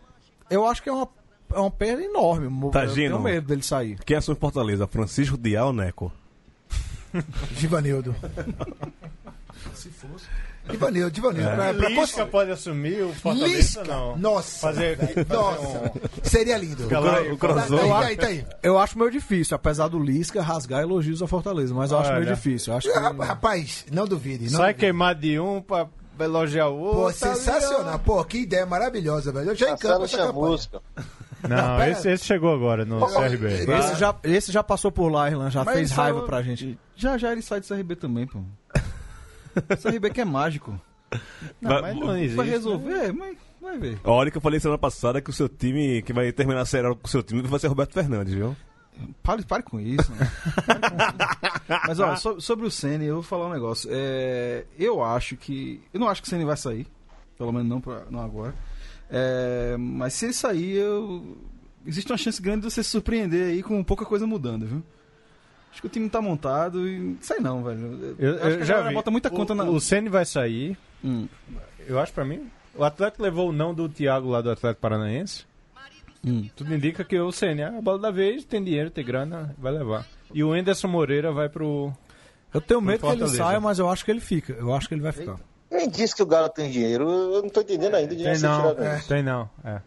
[0.49, 1.09] eu acho que é uma,
[1.53, 2.70] é uma perda enorme.
[2.70, 3.16] Tá, eu Gino.
[3.16, 3.99] tenho medo dele sair.
[4.05, 4.87] Quem assume Fortaleza?
[4.87, 6.12] Francisco Dial ou Neco?
[7.57, 8.14] Givanildo.
[10.68, 11.48] Givanildo, Givanildo.
[11.48, 11.54] É.
[11.54, 13.84] Pra, pra Lisca pode assumir o Fortaleza, Lisca.
[13.84, 14.16] não.
[14.16, 14.58] Nossa.
[14.61, 15.62] Fazer, fazer Nossa.
[15.78, 15.90] um-
[16.22, 16.86] Seria lindo.
[16.86, 17.88] Galera, O crossover.
[17.88, 18.46] Tá aí, tá aí.
[18.62, 22.26] Eu acho meio difícil, apesar do Lisca rasgar elogios ao Fortaleza, mas eu acho meio
[22.26, 22.72] difícil.
[22.72, 22.98] Eu acho que...
[22.98, 24.44] Rap- Rapaz, não duvide.
[24.44, 24.78] Não Sai duvide.
[24.80, 25.88] queimado de um pra
[26.20, 27.00] elogiar o outro.
[27.00, 27.98] Pô, sensacional.
[27.98, 29.50] Pô, que ideia maravilhosa, velho.
[29.50, 30.58] Eu já encanto essa campanha.
[31.48, 31.90] Não, pera.
[31.90, 33.46] esse, esse chegou agora no CRB.
[33.78, 36.78] Esse já, esse já passou por lá, Irlan, já Mas fez raiva pra gente.
[36.94, 38.40] Já já ele sai do CRB também, pô.
[39.82, 40.78] CRB que é mágico.
[41.61, 42.36] Não, mas não existe.
[42.36, 43.98] Vai resolver, mas vai ver.
[44.05, 46.94] Olha que eu falei semana passada que o seu time, que vai terminar a série
[46.94, 48.57] com o seu time, vai ser Roberto Fernandes, viu?
[49.22, 50.12] Pare, pare com isso.
[50.12, 50.30] né?
[51.86, 53.88] Mas ó, so- sobre o Ceni, eu vou falar um negócio.
[53.92, 55.80] É, eu acho que.
[55.92, 56.86] Eu não acho que o Ceni vai sair.
[57.38, 58.55] Pelo menos não, pra- não agora.
[59.11, 61.36] É, mas se ele sair, eu-
[61.86, 64.82] existe uma chance grande de você se surpreender aí com pouca coisa mudando, viu?
[65.71, 67.16] Acho que o time tá montado e.
[67.21, 68.16] Sei não, velho.
[68.18, 68.95] Eu, acho eu já vi.
[68.95, 69.64] bota muita conta o, na.
[69.64, 70.77] O Ceni vai sair.
[71.05, 71.29] Hum.
[71.87, 72.51] Eu acho pra mim.
[72.75, 75.45] O Atlético levou o não do Thiago lá do Atlético Paranaense.
[76.25, 76.49] Hum.
[76.55, 80.07] Tudo indica que o Ceni, a bola da vez, tem dinheiro, tem grana, vai levar.
[80.35, 81.93] E o Enderson Moreira vai pro.
[82.53, 84.53] Eu tenho medo que ele saia, mas eu acho que ele fica.
[84.53, 85.39] Eu acho que ele vai ficar.
[85.68, 87.09] Quem disse que o Galo tem dinheiro?
[87.09, 88.14] Eu não tô entendendo ainda.
[88.14, 89.09] Tem não, disso.
[89.09, 89.49] tem não.
[89.64, 89.81] É.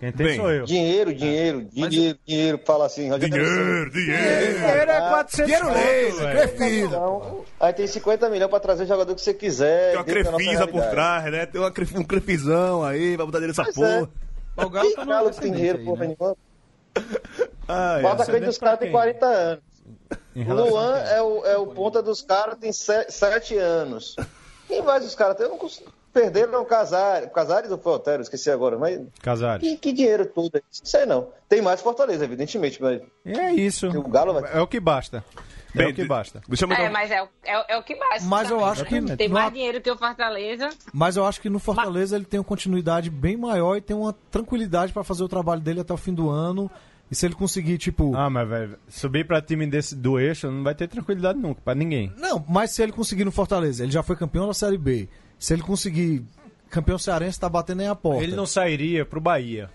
[0.00, 0.64] Quem tem Bem, sou eu.
[0.64, 2.60] Dinheiro, dinheiro, dinheiro, dinheiro.
[2.64, 3.02] Fala assim.
[3.18, 3.90] Dinheiro, dinheiro.
[3.90, 6.16] Dinheiro é 400 Dinheiro velho.
[6.30, 6.86] prefiro.
[6.86, 9.90] Então, aí tem 50 milhões pra trazer o jogador que você quiser.
[9.90, 11.46] Tem uma crefisa por trás, né?
[11.46, 14.08] Tem uma cref- um crefizão aí, vai botar dele nessa Pois porra.
[14.56, 16.14] O Galo Quem tá Galo tem dinheiro, aí, porra né?
[16.18, 16.36] nenhuma?
[17.68, 18.10] Ah, O é.
[18.10, 18.92] atacante dos caras tem quem?
[18.92, 19.62] 40 anos.
[20.36, 24.16] O Luan é o, é o ponta dos caras, tem 7 anos.
[24.68, 25.46] Quem mais os caras têm?
[25.46, 25.90] Eu não consigo.
[26.12, 27.30] Perderam o Casares.
[27.32, 28.22] Casares ou foi o Otero?
[28.22, 28.78] Esqueci agora.
[28.78, 29.66] Mas Casares.
[29.66, 30.58] que, que dinheiro todo é?
[30.58, 31.28] Não sei não.
[31.48, 32.80] Tem mais Fortaleza, evidentemente.
[32.82, 33.88] Mas É isso.
[33.88, 34.52] o Galo vai.
[34.56, 35.24] É o que basta.
[35.74, 36.42] É Bem, o que basta.
[36.46, 38.28] Deixa eu É, mas é, o- é, é o que basta.
[38.28, 38.72] Mas eu também.
[38.72, 40.68] acho que Tem mais dinheiro que o Fortaleza.
[40.92, 44.12] Mas eu acho que no Fortaleza ele tem uma continuidade bem maior e tem uma
[44.30, 46.70] tranquilidade pra fazer o trabalho dele até o fim do ano.
[47.10, 48.14] E se ele conseguir, tipo.
[48.14, 51.74] Ah, mas velho, subir pra time desse do eixo não vai ter tranquilidade nunca, pra
[51.74, 52.12] ninguém.
[52.18, 55.08] Não, mas se ele conseguir no Fortaleza, ele já foi campeão da Série B.
[55.42, 56.24] Se ele conseguir.
[56.70, 58.22] Campeão cearense tá batendo aí a porta.
[58.22, 59.68] Ele não sairia pro Bahia.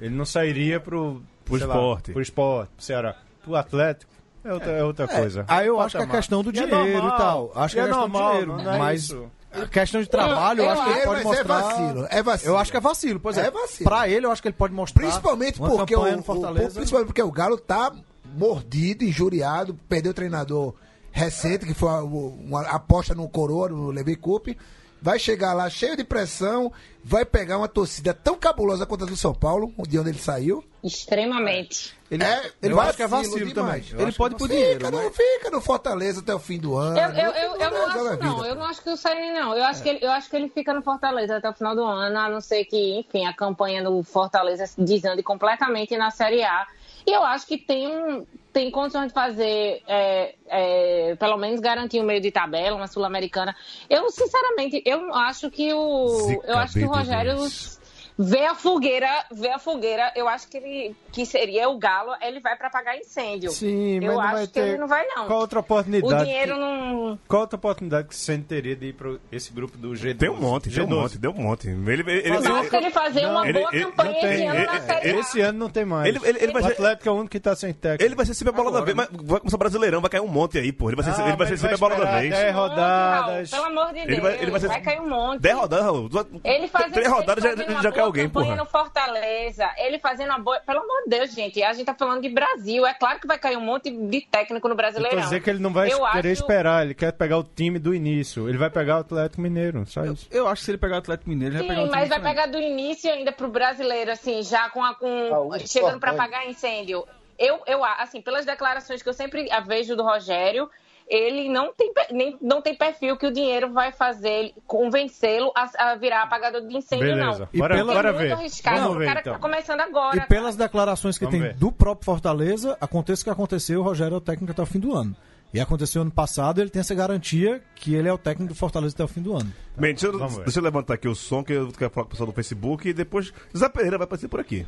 [0.00, 1.22] Ele não sairia pro.
[1.44, 2.12] Pro esporte.
[2.12, 3.16] pro esporte, pro Ceará.
[3.42, 4.10] Pro Atlético.
[4.42, 5.44] É outra, é outra coisa.
[5.46, 6.16] Aí eu acho que é Patamar.
[6.16, 7.52] questão do E é dinheiro normal, e tal.
[7.54, 8.62] Acho que e é, é questão normal, do dinheiro.
[8.64, 9.30] não é mas isso.
[9.52, 11.60] a questão de trabalho, eu, Eu acho que ele acho, pode mas é mostrar.
[11.60, 12.52] vacilo, é vacilo.
[12.52, 13.46] Eu acho que é vacilo, pois é.
[13.46, 13.90] É vacilo.
[13.90, 15.02] Pra ele, eu acho que ele pode mostrar.
[15.02, 16.74] Principalmente uma porque o, o- Fortaleza.
[16.74, 17.92] principalmente porque o Galo tá
[18.34, 20.74] mordido, injuriado, perdeu o treinador
[21.12, 24.56] recente, que foi a- o- uma aposta no Coroa, no Levi Coupe.
[25.02, 26.72] Vai chegar lá cheio de pressão,
[27.02, 30.62] vai pegar uma torcida tão cabulosa quanto a do São Paulo, de onde ele saiu.
[30.82, 31.94] Extremamente.
[32.10, 33.86] Ele, é, eu acho que é vacilo demais.
[33.86, 34.00] também.
[34.00, 35.16] Eu ele pode por Fica, dinheiro, no, mas...
[35.16, 36.98] fica no Fortaleza até o fim do ano.
[36.98, 38.36] Eu, eu, eu, eu não acho, não.
[38.36, 38.48] vida.
[38.48, 39.56] Eu não acho que o Saini, não.
[39.56, 41.84] Eu acho, que ele, eu acho que ele fica no Fortaleza até o final do
[41.84, 46.66] ano, a não ser que, enfim, a campanha do Fortaleza desande completamente na Série A.
[47.06, 52.00] E eu acho que tem, um, tem condições de fazer, é, é, pelo menos garantir
[52.00, 53.54] um meio de tabela, uma Sul-Americana.
[53.88, 56.08] Eu, sinceramente, eu acho que o.
[56.08, 57.79] Zica eu acho que o Rogério vez.
[58.22, 62.38] Vê a fogueira, vê a fogueira, eu acho que ele que seria o Galo, ele
[62.40, 63.50] vai para apagar incêndio.
[63.50, 64.60] Sim, mas eu não acho vai que ter.
[64.68, 65.26] ele não vai, não.
[65.26, 66.24] Qual outra O oportunidade?
[66.24, 67.18] dinheiro não.
[67.26, 70.18] Qual outra oportunidade que você teria de ir para esse grupo do G12?
[70.18, 70.90] Tem um monte, tem um G12.
[71.00, 71.68] monte, tem um monte.
[71.68, 74.30] Ele, ele, ele, Basta ele fazer uma ele- boa ele- campanha não tem.
[74.34, 75.20] esse ano na Ele- Série A.
[75.20, 76.08] Esse ano não tem mais.
[76.08, 78.04] Ele- ele- ele vai o Atlético é o único que tá sem técnico.
[78.04, 80.28] ele vai ser sempre a bola da vez, mas vai começar brasileirão, vai cair um
[80.28, 80.88] monte aí, pô.
[80.88, 82.30] Ele vai ser, Ah, ele vai ser sempre a bola da vez.
[82.30, 83.50] Dez rodadas.
[83.50, 85.40] Pelo amor de Deus, Ele vai- ele vai ser- cair um monte.
[85.40, 86.08] 10 rodadas, Raul.
[86.44, 88.56] Ele fazendo, Três rodadas ele já, já cai boa alguém, campanha porra.
[88.58, 90.60] no Fortaleza, ele fazendo uma boa.
[90.60, 92.86] Pelo amor de Deus, gente, a gente tá falando de Brasil.
[92.86, 95.18] É claro que vai cair um monte de técnico no Eu Brasileirão.
[95.18, 97.78] tô dizer que ele não vai Eu querer acho- esperar, ele quer pegar o time
[97.78, 98.48] do início.
[98.48, 100.26] Ele vai pegar o Atlético Mineiro, só isso.
[100.30, 102.00] Eu acho que se ele pegar o Atlético Mineiro, ele vai pegar Sim, o mas
[102.02, 102.36] time vai diferente.
[102.50, 104.94] pegar do início ainda pro brasileiro, assim, já com a.
[104.94, 106.34] Com, Saúde, chegando pra importante.
[106.34, 107.04] apagar incêndio.
[107.38, 110.68] Eu, eu, assim, pelas declarações que eu sempre vejo do Rogério,
[111.10, 115.94] ele não tem, nem, não tem perfil que o dinheiro vai fazer convencê-lo a, a
[115.96, 117.38] virar apagador de incêndio, Beleza.
[117.40, 117.48] não.
[117.52, 118.32] E Bora, pela- bora é muito ver.
[118.32, 119.34] arriscado Vamos ver, cara então.
[119.34, 120.16] que tá começando agora.
[120.18, 121.56] E pelas declarações que Vamos tem ver.
[121.58, 124.78] do próprio Fortaleza, aconteça o que aconteceu, o Rogério é o técnico até o fim
[124.78, 125.14] do ano.
[125.52, 128.94] E aconteceu ano passado, ele tem essa garantia que ele é o técnico do Fortaleza
[128.94, 129.52] até o fim do ano.
[129.76, 130.44] Bem, deixa eu, ver.
[130.44, 132.88] deixa eu levantar aqui o som que eu quero falar com o pessoal do Facebook
[132.88, 134.64] e depois Zé Pereira vai aparecer por aqui.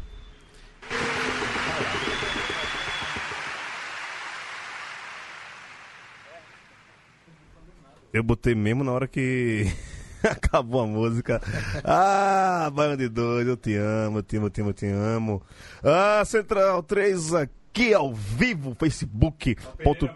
[8.12, 9.66] Eu botei mesmo na hora que
[10.22, 11.40] acabou a música.
[11.82, 14.86] Ah, Baiano de Dois, eu te amo, eu te amo, eu te amo, eu te
[14.86, 15.42] amo.
[15.82, 20.06] Ah, Central 3 aqui ao vivo, facebook.com.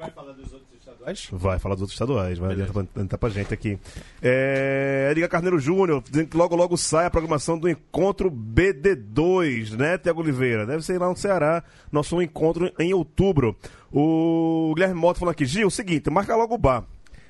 [1.39, 3.79] Vai falar dos outros estaduais, vai adiantar pra, adiantar pra gente aqui.
[4.21, 9.97] É, Edgar Carneiro Júnior, dizendo que logo logo sai a programação do encontro BD2, né,
[9.99, 10.67] Tiago Oliveira?
[10.67, 13.57] Deve ser lá no Ceará, nosso encontro em outubro.
[13.91, 16.85] O Guilherme Mota falando aqui, Gil, o seguinte, marca logo o bar.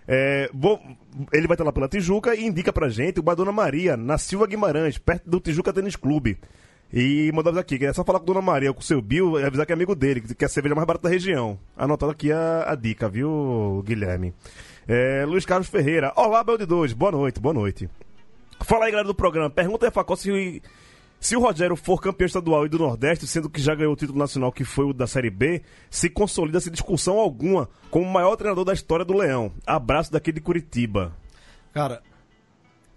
[0.09, 0.49] É,
[1.33, 4.19] ele vai estar lá pela Tijuca e indica pra gente o bar Dona Maria, na
[4.19, 6.39] Silva Guimarães, perto do Tijuca Tênis Clube.
[6.93, 9.45] E mandamos aqui, que é só falar com Dona Maria, com o seu Bill, e
[9.45, 11.59] avisar que é amigo dele, que é a cerveja mais barata da região.
[11.77, 14.33] Anotado aqui a, a dica, viu, Guilherme?
[14.87, 16.13] É, Luiz Carlos Ferreira.
[16.15, 16.93] Olá, Bel de Dois.
[16.93, 17.91] Boa noite, boa noite.
[18.61, 19.51] Fala aí, galera do programa.
[19.51, 20.63] Pergunta aí, Facó, se,
[21.21, 24.19] se o Rogério for campeão estadual e do Nordeste, sendo que já ganhou o título
[24.19, 28.37] nacional, que foi o da Série B, se consolida sem discussão alguma como o maior
[28.37, 29.51] treinador da história do Leão.
[29.67, 31.13] Abraço daqui de Curitiba.
[31.73, 32.03] Cara,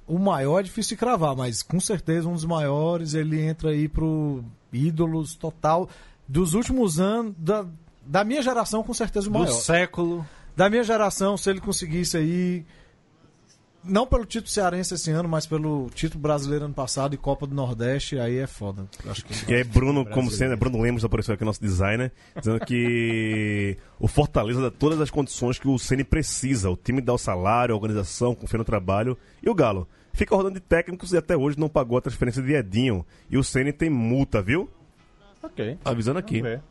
[0.05, 3.87] o maior é difícil de cravar, mas com certeza um dos maiores, ele entra aí
[3.87, 5.89] pro ídolos total
[6.27, 7.65] dos últimos anos, da,
[8.05, 9.51] da minha geração, com certeza o Do maior.
[9.51, 10.25] século.
[10.55, 12.65] Da minha geração, se ele conseguisse aí,
[13.83, 17.55] não pelo título cearense esse ano, mas pelo título brasileiro ano passado e Copa do
[17.55, 18.85] Nordeste, aí é foda.
[19.07, 23.77] Acho que E aí, Bruno, como sempre, Bruno Lemos apareceu aqui, nosso designer, dizendo que
[23.99, 26.69] o Fortaleza dá todas as condições que o Ceni precisa.
[26.69, 29.17] O time dá o salário, a organização, confia no trabalho.
[29.41, 29.87] E o Galo?
[30.13, 33.05] Fica rodando de técnicos e até hoje não pagou a transferência de Edinho.
[33.29, 34.69] E o Ceni tem multa, viu?
[35.41, 35.77] Ok.
[35.85, 36.41] Avisando aqui.
[36.41, 36.68] Vamos ver.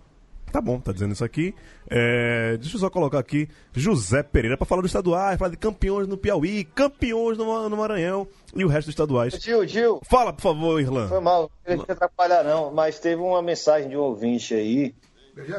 [0.50, 1.54] Tá bom, tá dizendo isso aqui.
[1.90, 6.06] É, deixa eu só colocar aqui José Pereira pra falar do estaduais, falar de campeões
[6.08, 9.34] no Piauí, campeões no, no Maranhão e o resto dos estaduais.
[9.40, 11.08] Gil, Gil, Fala, por favor, Irlan.
[11.08, 14.94] foi mal, não queria te atrapalhar não, mas teve uma mensagem de um ouvinte aí,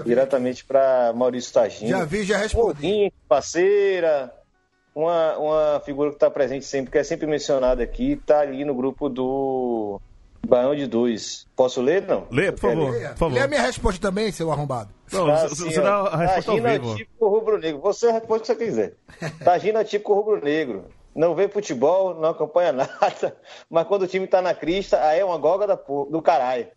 [0.06, 1.90] diretamente para Maurício Tagino.
[1.90, 2.68] já vi, já respondi.
[2.86, 4.34] Ouvinte, parceira,
[4.94, 8.74] uma, uma figura que está presente sempre, que é sempre mencionada aqui, está ali no
[8.76, 10.02] grupo do
[10.50, 11.47] Baião de Dois.
[11.56, 12.28] Posso ler, não?
[12.32, 12.91] Lê, por favor.
[12.91, 13.10] Leia.
[13.10, 13.34] Por favor.
[13.36, 14.89] Lê a minha resposta também, seu arrombado.
[15.12, 16.95] Não, Tá você, assim, você ó, dá a resposta ao Tagino é vivo.
[16.95, 17.82] típico rubro-negro.
[17.82, 18.93] Você responde o que você quiser.
[19.43, 20.86] Tagino é típico rubro-negro.
[21.16, 23.36] Não vê futebol, não acompanha nada,
[23.70, 26.68] mas quando o time tá na crista, aí é uma goga da por- do caralho.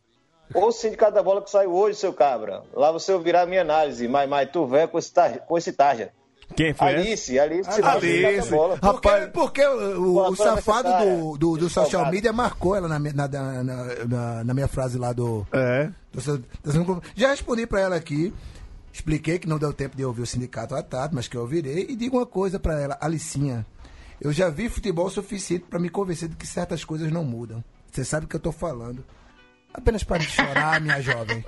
[0.54, 2.62] Ou o sindicato da bola que saiu hoje, seu cabra.
[2.74, 5.12] Lá você ouvirá a minha análise, mas, mas tu vê com esse,
[5.46, 6.12] com esse tarja.
[6.56, 7.00] Quem foi essa?
[7.00, 7.82] Alice, Alice, Alice.
[7.82, 8.76] do sindicato da bola.
[8.78, 13.14] Porque, porque o, o- o safado do, do, do social media marcou ela na, minha-
[13.14, 13.64] na, na,
[14.44, 15.46] na- minha frase lá do.
[15.52, 15.88] É.
[16.12, 16.38] do-
[16.84, 18.32] do- Já respondi pra ela aqui.
[18.92, 21.86] Expliquei que não deu tempo de ouvir o sindicato à tarde, mas que eu ouvirei.
[21.88, 23.64] E digo uma coisa pra ela, Alicinha.
[24.20, 27.64] Eu já vi futebol suficiente pra me convencer de que certas coisas não mudam.
[27.90, 29.02] Você sabe o que eu tô falando.
[29.74, 31.44] Apenas para de chorar, minha jovem.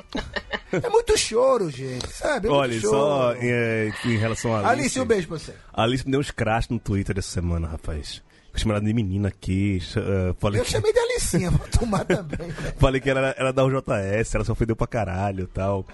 [0.72, 2.46] É muito choro, gente, sabe?
[2.46, 2.96] É muito Olha, choro.
[2.96, 4.72] só é, em relação a Alice.
[4.72, 5.54] Alice, um beijo pra você.
[5.72, 8.22] Alice me deu uns crashes no Twitter essa semana, rapaz.
[8.52, 9.80] Eu chamei ela de menina aqui.
[9.96, 12.50] eh, falei, Eu que, chamei de Alicinha, vou tomar também.
[12.78, 15.84] falei que ela era da UJS, ela só ofendeu pra caralho e tal.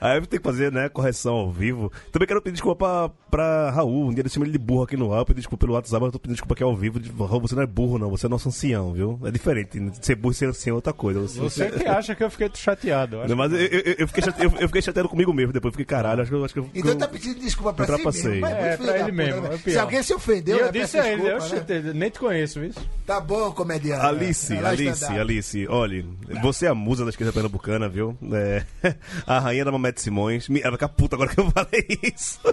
[0.00, 1.90] Aí eu vou ter que fazer, né, correção ao vivo.
[2.12, 4.08] Também quero pedir desculpa pra, pra Raul.
[4.08, 6.00] Um dia eu chamei ele de burro aqui no ar, eu pedi desculpa pelo WhatsApp,
[6.00, 7.00] mas eu tô pedindo desculpa aqui ao vivo.
[7.00, 9.18] De- Raul, você não é burro, não, você é nosso ancião, viu?
[9.24, 9.78] É diferente.
[10.00, 11.20] Ser burro e ser ancião é outra coisa.
[11.20, 13.16] Você, Você que acha que eu fiquei chateado.
[13.16, 15.72] eu mas eu, eu, eu fiquei chate- eu, eu fiquei chateado comigo mesmo depois.
[15.72, 16.44] Eu fiquei, caralho, acho que eu.
[16.44, 18.40] Acho que eu Então tá pedindo desculpa pra si mesmo.
[18.40, 19.54] mas É, pra ele puta, mesmo, né?
[19.54, 19.70] é.
[19.70, 21.58] Se alguém se ofendeu, E eu né, disse peço a ele, desculpa, eu né?
[21.58, 22.88] chutei, nem te conheço isso.
[23.06, 24.04] Tá bom, comediante.
[24.04, 25.20] Alice, É Alice, stand-up.
[25.20, 26.04] Alice, olha,
[26.42, 28.16] você é a musa da esquerda pernambucana, viu?
[28.32, 28.62] É,
[29.26, 30.48] a rainha da Mamete Simões.
[30.48, 32.38] Me- Ela vai ficar puta agora que eu falei isso.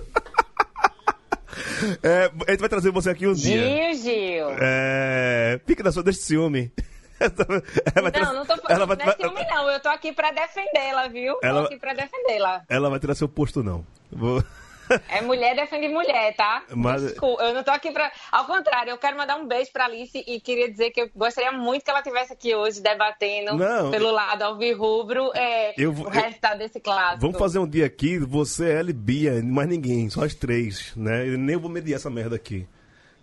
[2.04, 3.94] É, a gente vai trazer você aqui um dia.
[3.96, 4.48] Gil, Gil.
[4.60, 6.72] É, fica na sua, deixa de ciúme.
[7.96, 9.70] Ela Não, não tô ela falando vai, não é ciúme, não.
[9.72, 11.38] Eu tô aqui pra defendê-la, viu?
[11.42, 12.64] Ela- Tô aqui pra defendê-la.
[12.68, 13.86] ela vai tirar seu posto, não.
[14.12, 14.44] Vou-
[15.10, 16.64] É mulher defende mulher, tá?
[16.76, 18.12] Mas- Desculpa, eu não tô aqui pra.
[18.32, 21.52] Ao contrário, eu quero mandar um beijo pra Alice e queria dizer que eu gostaria
[21.52, 26.58] muito que ela estivesse aqui hoje debatendo Não, pelo lado alvirrubro é, Eu o resultado
[26.60, 27.22] desse clássico.
[27.22, 31.28] Vamos fazer um dia aqui, você, ela e Bia, mais ninguém, só as três, né?
[31.28, 32.68] Eu nem vou mediar essa merda aqui.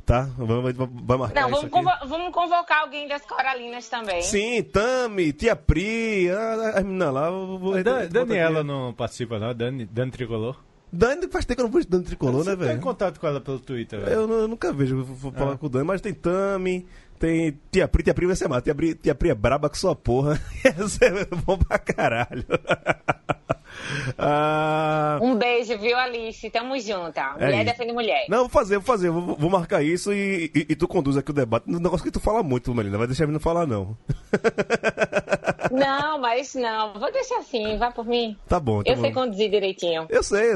[0.04, 0.22] Tá?
[0.36, 1.70] Vai- vai marcar Não, isso vamos, aqui.
[2.00, 4.20] convo- vamos convocar alguém das Coralinas também.
[4.22, 7.26] Sim, Tami, Tia Pri, a- as meninas lá.
[7.28, 8.66] eu vou- A Dan- Daniela aqui.
[8.68, 9.54] não participa, não?
[9.54, 10.56] Dani, Dani Tricolor?
[10.92, 12.80] Dani, faz tempo que eu não vejo Dani Tricolor, né, Você tem velho?
[12.80, 14.12] contato com ela pelo Twitter, velho?
[14.12, 16.86] Eu, não- eu nunca vejo, eu vou falar com o Dani, mas tem Tami,
[17.18, 18.62] tem Tia Pri, Tia Pri vai ser massa.
[18.62, 20.38] Tia Pri, Tia Pri é braba que sua porra.
[20.64, 22.44] Ia ser bom pra caralho.
[24.18, 26.48] ah, Um beijo, viu, Alice?
[26.50, 27.34] Tamo junta.
[27.38, 27.64] É Mulher isso.
[27.72, 28.26] defende mulher.
[28.28, 31.30] Não, vou fazer, vou fazer, vou, vou marcar isso e, e- e tu conduz aqui
[31.30, 31.64] o debate.
[31.68, 33.96] Um negócio que tu fala muito, Melina, vai deixar a menina falar, não.
[35.70, 36.92] Não, mas não.
[36.94, 38.36] Vou deixar assim, vai por mim.
[38.48, 39.02] Tá bom, tá Eu bom.
[39.02, 40.06] sei conduzir direitinho.
[40.08, 40.54] Eu sei,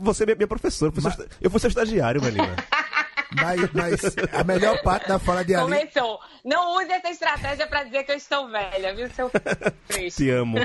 [0.00, 2.54] você é minha professora, eu fui seu esta- eu fui seu estagiário, Melina.
[3.36, 5.64] Mas, mas a melhor parte da fala de Ali.
[5.64, 6.18] Começou.
[6.44, 9.30] Não use essa estratégia pra dizer que eu estou velha, viu, seu
[9.86, 10.24] triste.
[10.24, 10.56] Te amo.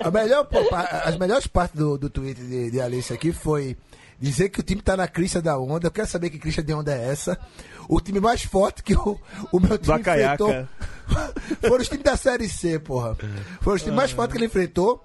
[0.00, 0.48] A melhor,
[1.04, 3.76] as melhores partes do, do tweet de, de Alice aqui foi
[4.20, 5.86] dizer que o time tá na crista da onda.
[5.88, 7.38] Eu quero saber que crista de onda é essa.
[7.88, 9.18] O time mais forte que o,
[9.50, 10.44] o meu time Da caiaca.
[10.44, 10.68] enfrentou
[11.68, 13.16] foram os times da Série C, porra.
[13.60, 15.02] Foram os times mais fortes que ele enfrentou.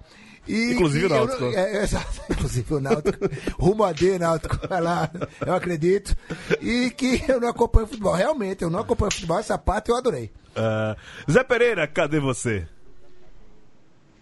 [0.48, 1.44] E, Inclusive o e eu Náutico.
[1.44, 2.20] não- é, é, exato.
[2.30, 3.18] Inclusive o Náutico.
[3.58, 4.68] Rumo a D, Náutico.
[4.68, 5.10] Vai lá,
[5.44, 6.16] eu acredito.
[6.60, 8.14] E que eu não acompanho futebol.
[8.14, 9.38] Realmente, eu não acompanho futebol.
[9.38, 10.30] Essa parte eu adorei.
[10.54, 10.96] Ah,
[11.30, 12.66] Zé Pereira, cadê você?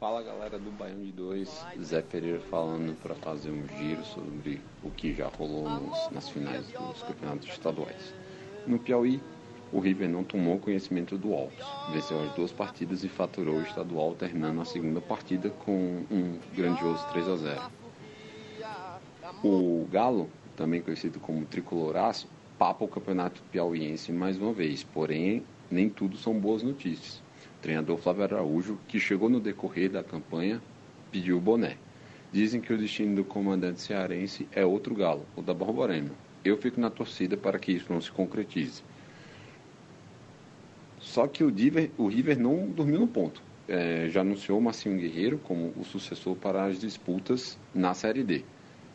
[0.01, 1.49] Fala galera do Baião de 2,
[1.83, 6.67] Zé Pereira falando para fazer um giro sobre o que já rolou nos- nas finais
[6.67, 8.13] dos campeonatos estaduais.
[8.67, 9.23] No Piauí,
[9.75, 14.15] o River não tomou conhecimento do Altos, venceu as duas partidas e faturou o estadual,
[14.15, 17.63] terminando a segunda partida com um grandioso 3 a 0.
[19.43, 25.91] O Galo, também conhecido como Tricoloraço, papa o campeonato piauiense mais uma vez, porém nem
[25.91, 27.17] tudo são boas notícias.
[27.59, 30.63] O treinador Flávio Araújo, que chegou no decorrer da campanha,
[31.11, 31.77] pediu o boné.
[32.31, 36.11] Dizem que o destino do comandante cearense é outro galo, o da Borborema.
[36.45, 38.85] Eu fico na torcida para que isso não se concretize.
[41.05, 43.43] Só que o, Diver, o River não dormiu no ponto.
[43.69, 48.43] É, já anunciou o Marcinho Guerreiro como o sucessor para as disputas na Série D.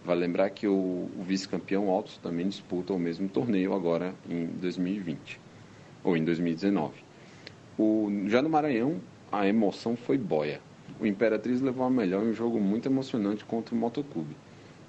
[0.03, 5.39] Vale lembrar que o, o vice-campeão Altos também disputa o mesmo torneio agora em 2020
[6.03, 6.93] ou em 2019.
[7.78, 8.99] O, já no Maranhão,
[9.32, 10.60] a emoção foi boia.
[10.99, 14.36] O Imperatriz levou a melhor em um jogo muito emocionante contra o Motoclube.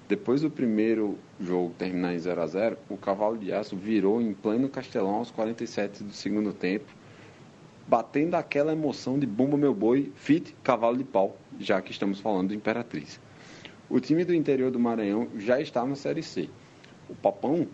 [0.09, 4.33] Depois do primeiro jogo terminar em 0 a 0 o Cavalo de Aço virou em
[4.33, 7.00] pleno Castelão aos 47 do segundo tempo,
[7.87, 12.49] batendo aquela emoção de Bumba Meu Boi, fit Cavalo de Pau, já que estamos falando
[12.49, 13.20] do Imperatriz.
[13.89, 16.49] O time do interior do Maranhão já está na Série C.
[17.09, 17.66] O Papão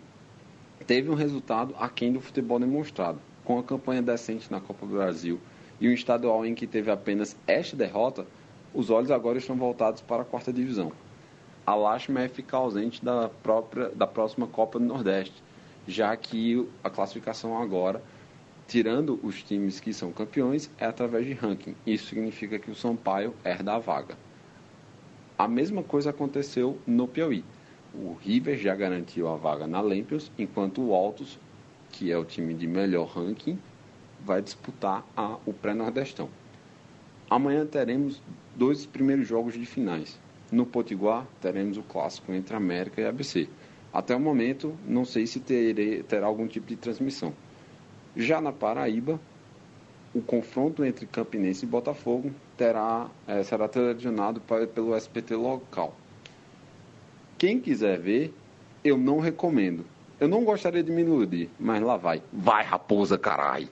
[0.85, 5.39] teve um resultado aquém do futebol demonstrado, com a campanha decente na Copa do Brasil
[5.79, 8.25] e um estadual em que teve apenas esta derrota,
[8.73, 10.91] os olhos agora estão voltados para a quarta divisão.
[11.65, 15.43] A lástima é ficar ausente da, própria, da próxima Copa do Nordeste,
[15.87, 18.01] já que a classificação agora,
[18.67, 21.75] tirando os times que são campeões, é através de ranking.
[21.85, 24.17] Isso significa que o Sampaio herda a vaga.
[25.37, 27.43] A mesma coisa aconteceu no Piauí.
[27.93, 31.39] O River já garantiu a vaga na Lampions, enquanto o Altos,
[31.91, 33.57] que é o time de melhor ranking,
[34.19, 36.29] vai disputar a, o pré-nordestão.
[37.29, 38.21] Amanhã teremos
[38.55, 40.19] dois primeiros jogos de finais.
[40.51, 43.47] No Potiguar, teremos o clássico entre América e ABC.
[43.93, 47.33] Até o momento, não sei se terei, terá algum tipo de transmissão.
[48.17, 49.19] Já na Paraíba,
[50.13, 54.41] o confronto entre Campinense e Botafogo terá, eh, será televisionado
[54.73, 55.95] pelo SPT local.
[57.37, 58.33] Quem quiser ver,
[58.83, 59.85] eu não recomendo.
[60.19, 62.23] Eu não gostaria de me iludir, mas lá vai.
[62.33, 63.69] Vai, raposa, carai!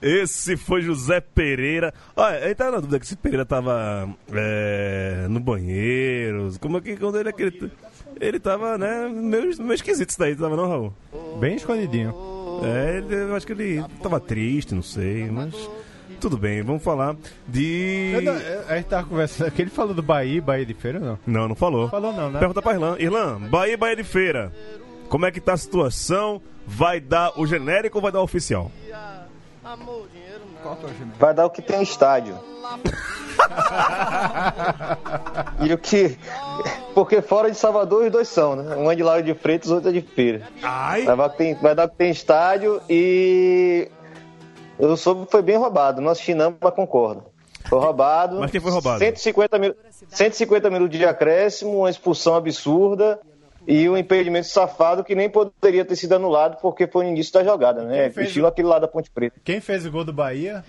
[0.00, 1.92] Esse foi José Pereira.
[2.14, 6.50] Olha, ele tá na dúvida que se Pereira tava é, no banheiro.
[6.60, 7.72] Como é que quando ele aquele.
[8.20, 10.92] Ele tava, né, meio, meio esquisito isso daí, tava não, Raul?
[11.38, 12.14] Bem escondidinho.
[12.64, 15.54] É, ele, eu acho que ele tava triste, não sei, mas.
[16.20, 17.14] Tudo bem, vamos falar
[17.46, 18.10] de.
[18.14, 19.52] Eu não- eu- a gente tava conversando.
[19.52, 21.18] Que ele falou do Bahia, Bahia de Feira, não?
[21.24, 21.88] Não, não falou.
[21.88, 22.40] Falou não, né?
[22.40, 22.96] Pergunta pra Irlan.
[22.98, 24.52] Irlan, Bahia Bahia de Feira.
[25.08, 26.42] Como é que tá a situação?
[26.66, 28.72] Vai dar o genérico ou vai dar o oficial?
[31.18, 32.38] Vai dar o que tem estádio.
[35.60, 36.18] e o que.
[36.94, 38.76] Porque fora de Salvador os dois são, né?
[38.76, 40.48] Um é de Lauro de Freitas, outro é de Feira.
[40.62, 41.04] Ai!
[41.04, 43.88] Vai dar o que tem, vai dar o que tem estádio e.
[44.78, 46.00] Eu soube que foi bem roubado.
[46.00, 47.24] Não assisti não, mas concordo.
[47.68, 48.38] Foi roubado.
[48.38, 48.98] Mas quem foi roubado?
[48.98, 49.74] 150 mil,
[50.08, 53.20] 150 minutos de acréscimo, uma expulsão absurda
[53.70, 57.44] e um impedimento safado que nem poderia ter sido anulado porque foi no início da
[57.44, 58.08] jogada, né?
[58.10, 59.38] Fez Estilo o- aquele lá da Ponte Preta.
[59.44, 60.64] Quem fez o gol do Bahia?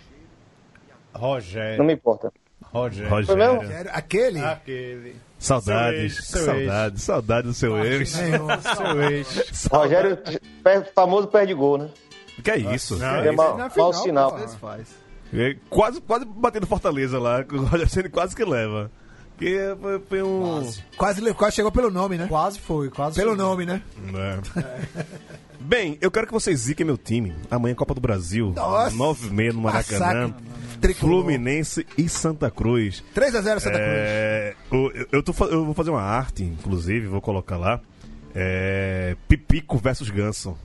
[1.13, 1.77] Rogério.
[1.77, 2.31] Não me importa.
[2.61, 3.09] Rogério.
[3.09, 3.91] Rogério.
[3.93, 4.39] Aquele.
[4.43, 5.15] Aquele.
[5.39, 8.09] Saudades, Seu saudades, saudades do seu ex.
[8.77, 9.65] Seu ex.
[9.71, 10.17] Rogério,
[10.93, 11.89] famoso perde gol, né?
[12.43, 12.97] Que é isso?
[12.97, 14.39] Não, É mau final, sinal.
[15.33, 18.91] É, Quase, quase batendo Fortaleza lá, o Rogério quase que leva.
[19.39, 20.69] Que foi, foi um.
[20.97, 22.27] Quase, le- quase chegou pelo nome, né?
[22.27, 23.37] Quase foi, quase Pelo foi.
[23.37, 23.81] nome, né?
[24.13, 25.05] É.
[25.59, 27.35] Bem, eu quero que vocês ziquem meu time.
[27.49, 28.95] Amanhã Copa do Brasil, Nossa.
[28.95, 29.99] 9 h 30 no Maracanã.
[30.27, 30.43] Massacre.
[30.81, 31.21] Tricolor.
[31.23, 33.03] Fluminense e Santa Cruz.
[33.13, 33.79] 3x0 Santa Cruz.
[33.79, 37.81] É, o- eu, eu tô, eu vou fazer uma arte, inclusive, vou colocar lá.
[38.33, 40.57] É, Pipico versus Ganso.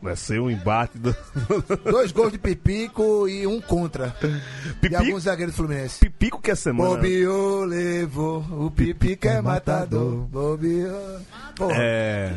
[0.00, 1.14] Vai ser um embate do.
[1.90, 4.14] Dois gols de Pipico e um contra.
[4.20, 5.02] De Pipico?
[5.02, 5.98] alguns zagueiros do Fluminense.
[5.98, 6.94] Pipico que é semana.
[6.96, 10.26] Bobiô levou, o Pipico é matador.
[10.26, 10.94] Bobiô.
[11.72, 12.32] É.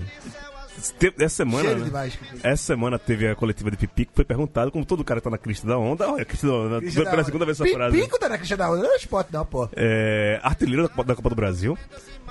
[1.19, 1.63] Essa semana.
[1.63, 1.85] cheiro né?
[1.85, 2.15] demais.
[2.15, 2.47] Pipico.
[2.47, 5.67] Essa semana teve a coletiva de Pipico, foi perguntado, como todo cara tá na crista
[5.67, 7.25] da onda, olha, crista da onda, Crista da pela onda.
[7.25, 7.95] segunda vez essa frase.
[7.95, 9.69] Pipico tá na crista da onda, não é esporte não, pô.
[9.75, 11.77] É, artilheiro da da Copa do Brasil.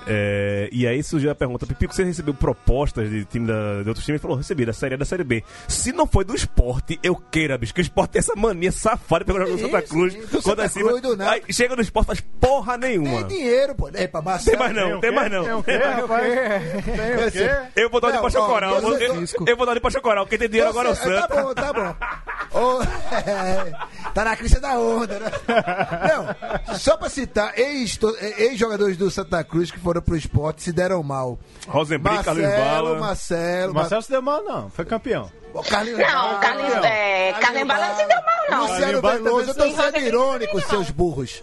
[0.07, 4.05] É, e aí surgiu a pergunta: Pipico, você recebeu propostas de time da, de outros
[4.05, 4.09] times?
[4.09, 5.45] Ele falou: recebi, da Série A da Série B.
[5.69, 9.25] Se não foi do esporte, eu queira, bicho, que o esporte tem essa mania safada
[9.25, 10.15] de pegar o jogo do Santa Isso, Cruz.
[10.15, 11.31] do quando Santa é cima, Cruz, do nada.
[11.33, 13.25] aí chega no esporte, faz porra nenhuma.
[13.25, 13.89] Tem dinheiro, pô.
[13.93, 14.59] É pra Tem Marcelo.
[14.59, 15.45] mais não, tem mais não.
[15.45, 16.33] Tem o quê, rapaz?
[16.85, 17.51] Tem o quê?
[17.77, 18.75] Eu vou dar de Chocoral.
[18.83, 20.27] ó, Eu, vou dar de pra Chocoral.
[20.27, 21.29] Quem tem dinheiro agora é o Santa.
[21.29, 21.95] Tá bom, tá bom.
[23.27, 23.73] É,
[24.15, 25.31] tá na crista da onda, né?
[26.67, 31.39] Não, só pra citar, ex-jogadores do Santa Cruz que foram pro esporte se deram mal.
[31.67, 32.99] Rosenbrink, Carlos Marcelo, Bala.
[33.01, 34.71] Marcelo, O Marcelo se deu mal, não.
[34.71, 35.31] Foi campeão.
[35.55, 35.65] Mar...
[35.65, 38.61] Carlinhos Não, Bala, Carlinhos, é, Carlinhos Bala não se deu mal, não.
[38.61, 41.43] Luciano Carlinhos Veloso, eu tô sendo irônico, seus burros.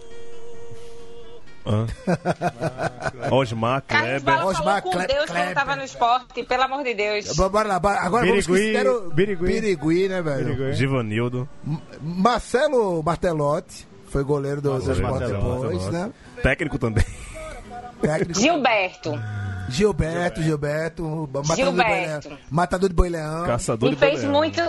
[3.32, 4.46] Osmar, Carlos Kleber.
[4.48, 5.54] Osmar com Kleber- Deus quando Kleber.
[5.56, 7.36] tava no esporte, pelo amor de Deus.
[7.36, 9.10] Bora lá, bora- agora vamos que Birigui, se deram...
[9.10, 9.46] Birigui.
[9.46, 10.46] Birigui, né, velho?
[10.56, 10.74] Birigui.
[10.74, 11.50] Givanildo.
[11.66, 16.10] M- Marcelo Martelotti foi goleiro do, esporte depois, né?
[16.42, 17.04] Técnico também.
[18.02, 18.40] Técnico.
[18.40, 19.20] Gilberto.
[19.70, 22.30] Gilberto, Gilberto, matador de boi Gilberto.
[22.30, 22.40] leão.
[22.50, 23.46] Matador de boi leão.
[23.46, 24.62] Caçador Me de fez muito.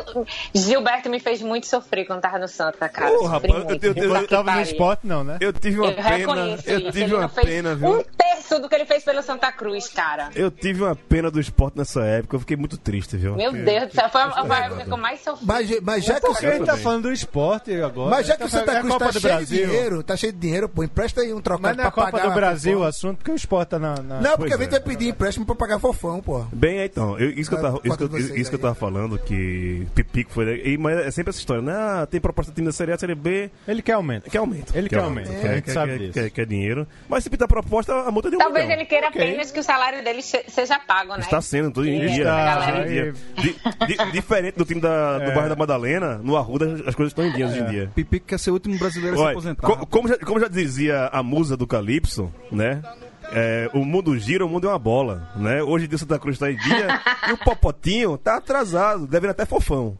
[0.53, 3.17] Gilberto me fez muito sofrer quando tava no Santa, cara.
[3.17, 5.37] Sofri rapaz, eu eu Ele que tava no esporte, não, né?
[5.41, 6.59] Eu tive uma Eu pena.
[6.67, 7.99] Eu tive uma pena, viu?
[8.01, 10.31] Um terço do que ele fez pelo Santa Cruz, cara.
[10.35, 13.37] Eu tive uma pena do esporte nessa época, eu fiquei muito triste, viu?
[13.37, 15.47] Meu Deus do céu, foi a época que eu mais sofri.
[15.47, 18.11] Mas, mas já que o Porque a gente tá falando do esporte agora.
[18.11, 19.59] Mas já Ele que o tá Santa Cruz Copa tá cheio Brasil.
[19.59, 21.91] de dinheiro, tá cheio de dinheiro, pô, empresta aí um trocado Mas não é a
[21.91, 23.95] pra Copa pagar do Brasil o assunto, porque o esporte tá na.
[24.03, 26.45] na- Não, porque a gente vai pedir empréstimo pra pagar fofão, pô.
[26.53, 29.19] Bem, então, eu- isso, que eu tava, isso, que eu, isso que eu tava falando,
[29.19, 30.63] que Pipico foi.
[30.65, 31.73] e- Mas é sempre essa história, né?
[31.75, 34.31] Ah, tem proposta do time da Série A, Série B, Ele quer aumento.
[34.31, 34.73] quer aumento.
[34.77, 36.13] Ele quer aumento, a gente quer, sabe quer, disso.
[36.13, 36.87] quer, quer dinheiro.
[37.09, 38.79] Mas se pintar proposta, a multa é de um Talvez milhão.
[38.81, 39.21] ele queira Ok.
[39.23, 41.21] apenas que o salário dele se- seja pago, né?
[41.21, 42.23] Está sendo tudo em Sim, dia.
[42.25, 43.03] está dia.
[43.05, 43.13] aí-
[43.43, 43.57] Di-
[43.97, 45.35] di- diferente do time da, do É.
[45.35, 47.91] bairro da Madalena, no Arruda as coisas estão em dia hoje em dia.
[47.95, 49.67] Pipico quer ser o último brasileiro a se Olha, aposentar.
[49.67, 52.83] co- como, já, como já dizia a musa do Calypso, né?
[53.31, 55.63] É, o mundo gira, o mundo é uma bola, né?
[55.63, 56.87] Hoje em dia Santa Cruz está em dia
[57.29, 59.99] e o Popotinho tá atrasado, devendo até fofão.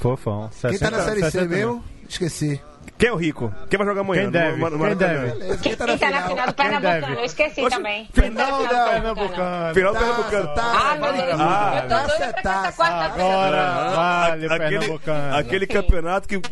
[0.00, 0.50] Fofão.
[0.68, 1.84] Quem tá na 60, Série C 60 mesmo?
[2.08, 2.60] Esqueci.
[2.96, 3.52] Quem é o rico?
[3.68, 4.22] Quem vai jogar amanhã?
[4.22, 4.60] Quem deve?
[4.60, 5.58] No, no, quem deve?
[5.58, 7.14] Quem tá na final, final do Pernambucano?
[7.18, 8.08] Eu esqueci Oxe, também.
[8.12, 9.74] Final, do Pernambucano.
[9.74, 10.54] Final do tá, Pernambucano.
[10.54, 11.40] Tá, ah, meu Deus.
[11.40, 15.36] Ah, eu tô doido pra essa quarta Agora vale o Pernambucano.
[15.36, 16.42] Aquele campeonato que o,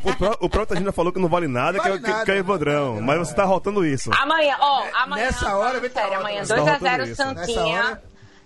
[0.40, 3.00] o próprio Tagina falou que não vale nada, é vale que, nada, que é Evandrão.
[3.00, 4.10] Mas você tá rotando isso.
[4.20, 5.26] Amanhã, ó, amanhã.
[5.26, 8.02] Nessa hora, vem Sério, amanhã 2x0 tá Santinha.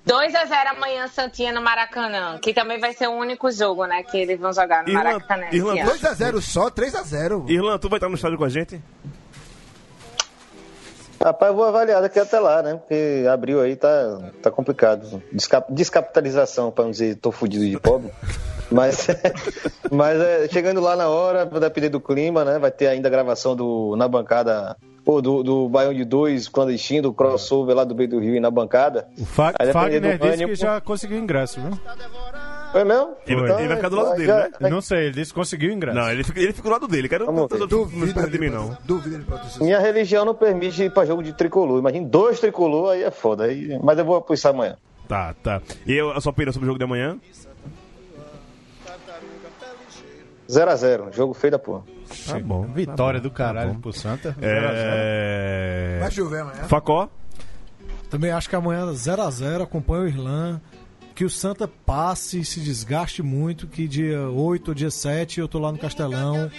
[0.06, 2.38] 2 a 0 amanhã, Santinha, no Maracanã.
[2.38, 4.04] Que também vai ser o único jogo, né?
[4.04, 5.46] Que eles vão jogar no Irlan, Maracanã.
[5.50, 8.44] Irlan, 2 a 0 só, 3 a 0 Irlan, tu vai estar no estádio com
[8.44, 8.80] a gente?
[11.26, 12.74] Rapaz, eu vou avaliar daqui até lá, né?
[12.76, 15.20] Porque abril aí tá, tá complicado.
[15.32, 18.12] Descap- descapitalização, pra não dizer tô fudido de pobre.
[18.70, 19.08] Mas,
[19.90, 22.60] mas é, chegando lá na hora, vai depender do clima, né?
[22.60, 27.02] Vai ter ainda a gravação do, na bancada, pô, do, do Baião de Dois, clandestino,
[27.02, 29.08] do crossover lá do Beio do Rio e na bancada.
[29.18, 31.70] O Fa Fagner disse ânimo- que já conseguiu ingresso, viu?
[32.76, 33.16] Foi mesmo?
[33.26, 34.68] Ele, Então, ele vai ficar do lado dele, já- né?
[34.68, 35.96] Não sei, ele disse que conseguiu ingresso.
[35.96, 37.08] Não, ele fica, ele fica do lado dele.
[37.08, 37.20] Ver.
[37.20, 38.68] não Duvido perto de mim, não.
[39.26, 39.64] Patrocinar.
[39.64, 41.78] Minha religião não permite ir pra jogo de tricolor.
[41.78, 43.44] Imagina dois tricolor, aí é foda.
[43.44, 44.76] Aí, mas eu vou apoiar isso amanhã.
[45.08, 45.62] Tá, tá.
[45.86, 47.16] E eu, a sua opinião sobre o jogo de amanhã?
[50.46, 51.82] 0x0, jogo feio da porra.
[52.26, 52.62] Tá bom.
[52.74, 53.80] Vitória do Tá caralho bom.
[53.80, 54.36] pro Santa.
[54.42, 55.96] É...
[55.98, 56.64] Vai chover amanhã.
[56.64, 57.08] Facó?
[58.10, 60.60] Também acho que amanhã 0x0, acompanha o Irlan.
[61.16, 65.58] Que o Santa passe, se desgaste muito, que dia 8 ou dia 7 eu tô
[65.58, 66.50] lá no Castelão.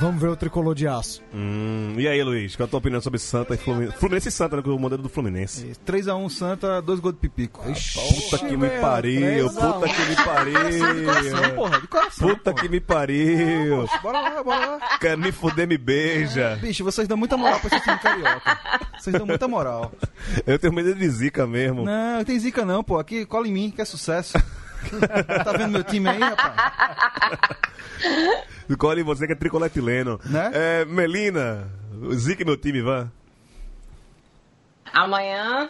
[0.00, 1.20] Vamos ver o tricolor de aço.
[1.34, 2.54] Hum, e aí, Luiz?
[2.54, 3.96] Qual a tua opinião sobre Santa e Fluminense?
[3.98, 4.62] Fluminense e Santa, né?
[4.62, 5.72] com O modelo do Fluminense.
[5.84, 7.60] 3x1 Santa, dois gols de Pipico.
[7.60, 11.54] Puta que me pariu, puta que me pariu.
[11.56, 12.28] porra, de coração.
[12.28, 13.88] Puta que me pariu.
[14.00, 14.98] Bora lá, bora lá.
[15.00, 16.56] Quer me fuder, me beija.
[16.62, 18.60] Bicho, vocês dão muita moral pra esse time carioca.
[18.96, 19.90] Vocês dão muita moral.
[20.46, 21.84] Eu tenho medo de zica mesmo.
[21.84, 22.96] Não, não tem zica não, pô.
[22.96, 24.03] Aqui, cola em mim, que é sucesso.
[25.44, 26.54] tá vendo meu time aí, rapaz?
[28.78, 30.20] Colhe você que é tricoletileno.
[30.24, 30.50] Né?
[30.52, 31.68] É, Melina,
[32.14, 33.08] zica meu time, vá.
[34.92, 35.68] Amanhã.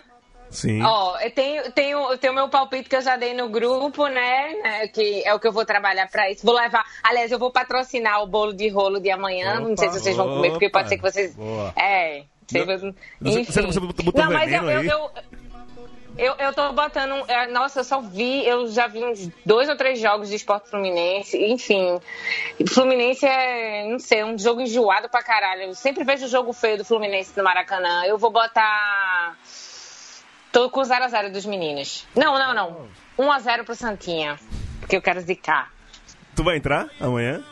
[0.51, 0.82] Sim.
[0.82, 4.53] Ó, eu tenho, tenho, tenho meu palpite que eu já dei no grupo, né?
[4.62, 6.47] né, Que é o que eu vou trabalhar pra isso.
[6.47, 6.85] Vou levar.
[7.03, 9.59] Aliás, eu vou patrocinar o bolo de rolo de amanhã.
[9.59, 10.78] não sei se vocês vão comer, porque opa.
[10.78, 11.35] pode ser que vocês.
[11.35, 11.72] Boa.
[11.76, 12.24] É.
[13.20, 15.11] Não- que você botou Não, mas eu, eu, eu-
[16.17, 17.29] Eu, eu tô botando.
[17.29, 18.47] é, Nossa, eu só vi.
[18.47, 21.37] Eu já vi uns dois ou três jogos de esporte Fluminense.
[21.37, 22.01] Enfim.
[22.69, 25.62] Fluminense é, não sei, um jogo enjoado pra caralho.
[25.62, 28.05] Eu sempre vejo o jogo feio do Fluminense no Maracanã.
[28.07, 29.37] Eu vou botar.
[30.53, 32.07] Tô com 0x0 dos meninos.
[32.15, 32.89] Não, não, não.
[33.19, 34.39] 1x0 pro Santinha.
[34.81, 35.73] Porque eu quero zicar.
[36.37, 37.43] Tu vai entrar amanhã?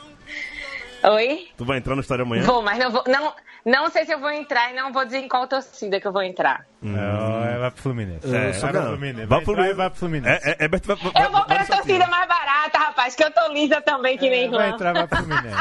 [1.03, 1.49] Oi?
[1.57, 2.45] Tu vai entrar no estádio amanhã?
[2.45, 3.03] Vou, mas não vou.
[3.09, 3.35] Não,
[3.65, 6.13] não sei se eu vou entrar e não vou dizer em qual torcida que eu
[6.13, 6.65] vou entrar.
[6.83, 8.26] Não, é, vai pro Fluminense.
[8.35, 8.80] É, vai não.
[8.80, 9.26] pro Fluminense.
[9.26, 9.74] Vai pro Fluminense.
[9.74, 10.49] vai pro Fluminense.
[10.49, 13.80] É, é, vai, vai, Eu vou pra torcida mais barata, rapaz, que eu tô lisa
[13.80, 15.57] também, que nem É, vai entrar, vai pro Fluminense.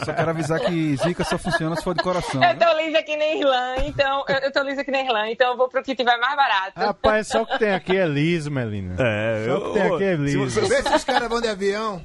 [0.04, 2.42] Só quero avisar que Zica só funciona se for de coração.
[2.42, 2.54] Eu né?
[2.54, 4.24] tô lisa que nem Irlã, então.
[4.28, 6.72] Eu, eu tô lisa que nem Irlã, então eu vou pro que tiver mais barato.
[6.76, 8.96] Rapaz, só o que tem aqui é liso, Melina.
[8.98, 10.38] É, Só o que tem aqui é se liso.
[10.60, 12.00] você- Vê se os caras vão de avião.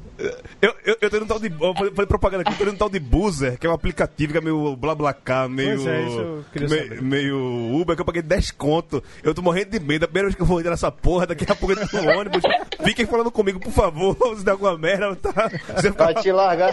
[0.62, 1.48] Eu, eu, eu tenho um tal de.
[1.48, 4.34] Eu falei, falei propaganda aqui, eu tenho um tal de Boozer, que é um aplicativo
[4.34, 5.76] que é meio BlaBlaCar, meio.
[5.76, 7.02] Pois é, isso eu queria me- saber.
[7.02, 7.38] meio
[7.80, 9.04] Uber, que eu paguei 10 conto.
[9.24, 10.04] Eu tô morrendo de medo.
[10.06, 12.10] A primeira vez que eu vou entrar nessa porra, daqui a pouco eu tô no
[12.20, 12.42] ônibus.
[12.84, 15.50] Fiquem falando comigo, por favor, se der alguma merda, tá?
[15.76, 16.72] Você Vai te largar,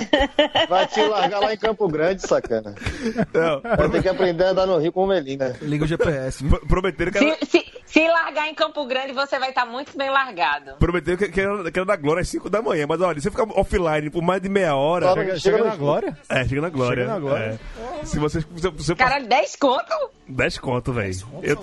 [0.69, 2.75] vai te largar lá em Campo Grande, sacana.
[3.35, 5.57] Não, Vai ter que aprender a andar no Rio com Melina.
[5.61, 6.45] Liga o GPS.
[6.69, 10.09] prometeram que era, Se, se, se largar em Campo Grande, você vai estar muito bem
[10.11, 10.73] largado.
[10.79, 12.87] prometeram que, que, era, que era da Glória às 5 da manhã.
[12.89, 15.09] Mas olha, se você ficar offline por mais de meia hora.
[15.13, 16.17] Chega, Chega chega no- na glória.
[16.29, 17.03] É, chega na Glória.
[17.03, 17.61] Chega na Glória.
[18.03, 18.05] É.
[18.07, 18.41] Se você.
[18.41, 20.11] Se, se você Caralho, 10 conto?
[20.29, 21.17] 10 conto, velho.
[21.43, 21.57] Eu,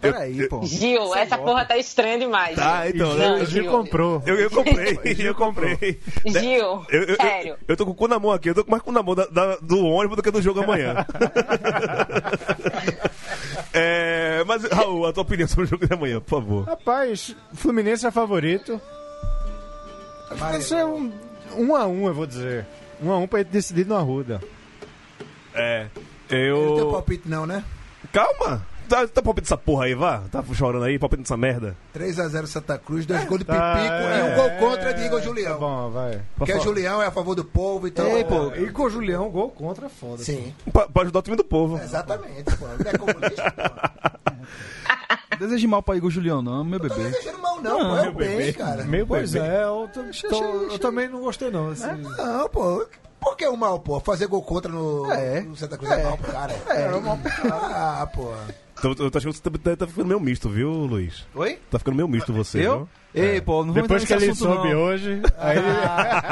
[0.00, 0.62] Peraí, pô.
[0.64, 2.56] Gil, essa porra tá estranha demais.
[2.56, 3.14] Tá, então.
[3.14, 3.70] Não, eu- O Gil Gil.
[3.70, 4.22] comprou.
[4.26, 6.00] Eu, eu comprei, eu comprei.
[6.24, 7.50] Gil, Eu, eu, sério.
[7.52, 9.02] eu, eu tô com o cu na mão aqui, eu tô com mais cu na
[9.02, 11.04] mão da- da- do ônibus do que do jogo amanhã.
[13.72, 16.64] é, mas, Raul, a tua opinião sobre o jogo de amanhã, por favor.
[16.64, 18.80] Rapaz, Fluminense é favorito.
[20.36, 21.12] Vai ser um,
[21.56, 22.66] um a um, eu vou dizer.
[23.02, 24.40] Um a um pra ele decidir no Arruda.
[25.54, 25.86] É.
[25.94, 26.90] Não tem Eu.
[26.90, 27.62] palpite não, né?
[28.16, 28.62] Calma!
[28.88, 30.22] Tá, tá palpite essa porra aí, vá?
[30.32, 31.76] Tá chorando aí, palpite nessa merda.
[31.94, 35.18] 3x0 Santa Cruz, dois gols de Tá, Pipico é, e um gol contra de Igor
[35.18, 35.58] Tá Julião.
[35.58, 36.22] bom, vai.
[36.36, 38.06] Porque é Julião é a favor do povo, então.
[38.06, 40.22] Ei, pô, E com o Julião, gol contra, é foda.
[40.22, 41.76] Sim, Pra, pra ajudar o time do povo.
[41.82, 42.64] exatamente, pô.
[42.66, 45.36] Não é comunista, pô.
[45.38, 47.10] Deseje mal pra Igor Julião, não, meu Não tô bebê.
[47.10, 47.96] desejando mal, não, pô.
[47.98, 48.84] É o bem, cara.
[48.84, 49.46] Meu Pois bebê.
[49.46, 51.72] é, eu, tô- tô- eu também não gostei não.
[51.72, 51.86] Esse...
[51.86, 52.86] Não, pô.
[53.36, 54.00] Que o mal, pô?
[54.00, 55.40] Fazer gol contra no, É.
[55.42, 56.52] no Santa Cruz é, mal pro cara.
[56.70, 57.54] É, é mal pro cara.
[58.02, 58.32] Ah, pô.
[58.78, 61.26] Então, eu tô achando que você tá, tá- ficando meio misto, viu, Luiz?
[61.34, 61.58] Oi?
[61.70, 62.76] Tá ficando meio misto você, Eu?
[62.78, 62.88] viu?
[63.14, 64.82] Ei, pô, não vamos Depois que entrar ele nesse assunto, soube não.
[64.82, 65.56] hoje, aí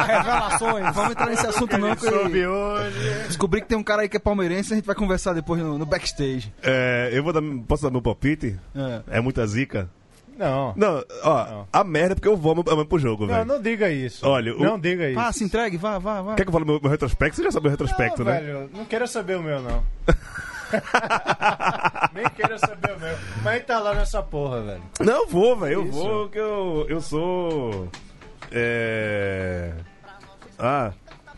[0.07, 0.95] Revelações.
[0.95, 3.15] Vamos entrar nesse assunto, não, ele que soube hoje.
[3.27, 5.79] descobri que tem um cara aí que é palmeirense a gente vai conversar depois no,
[5.79, 6.53] no backstage.
[6.63, 8.59] É, eu vou dar, posso dar meu palpite?
[8.75, 9.17] É.
[9.17, 9.89] É muita zica?
[10.37, 10.73] Não.
[10.77, 11.69] Não, ó, Não.
[11.73, 13.45] a merda é porque eu vou amanhã pro jogo, Não, velho.
[13.47, 14.27] não diga isso.
[14.27, 15.19] Olha, o- Não diga isso.
[15.21, 16.35] Ah, se entregue, vá, vá, vá.
[16.35, 17.37] Quer que eu fale meu, meu retrospecto?
[17.37, 18.41] Você já sabe o retrospecto, não, né?
[18.41, 19.85] velho, não quero saber o meu, não.
[22.13, 23.17] Nem quero saber o meu.
[23.43, 24.83] Mas tá lá nessa porra, velho.
[25.01, 25.73] Não, eu vou, velho.
[25.75, 25.93] Eu Isso.
[25.93, 27.89] vou, que eu, eu sou.
[28.51, 29.73] É.
[30.59, 30.93] Ah.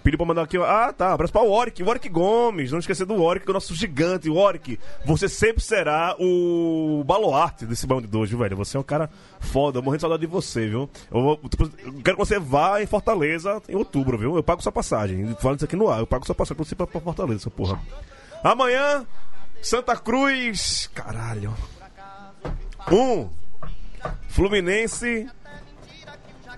[0.06, 0.56] Pediu pra mandar aqui.
[0.56, 1.14] Ah, tá.
[1.14, 1.82] Abraço pra Warwick.
[1.82, 2.70] Warwick Gomes.
[2.70, 4.30] Não esquecer do Warwick, que é o nosso gigante.
[4.30, 8.56] Warwick, você sempre será o baluarte desse bando de hoje, velho.
[8.56, 9.80] Você é um cara foda.
[9.80, 10.88] Eu morrendo de saudade de você, viu?
[11.10, 14.36] Eu, tipo, eu quero que você vá em Fortaleza em outubro, viu?
[14.36, 15.34] Eu pago sua passagem.
[15.40, 15.98] Fala isso aqui no ar.
[15.98, 17.80] Eu pago sua passagem pra você ir pra Fortaleza, essa porra.
[18.44, 19.04] Amanhã,
[19.60, 20.88] Santa Cruz.
[20.94, 21.52] Caralho.
[22.92, 23.28] Um.
[24.28, 25.28] Fluminense.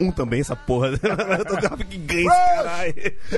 [0.01, 0.89] Um também, essa porra.
[1.39, 2.95] eu tô gráfico inglês, caralho.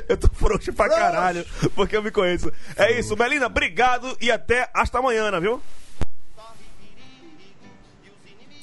[0.08, 1.44] Eu tô frouxo pra caralho,
[1.74, 2.52] porque eu me conheço.
[2.76, 5.60] É isso, Melina, obrigado e até hasta amanhã, viu?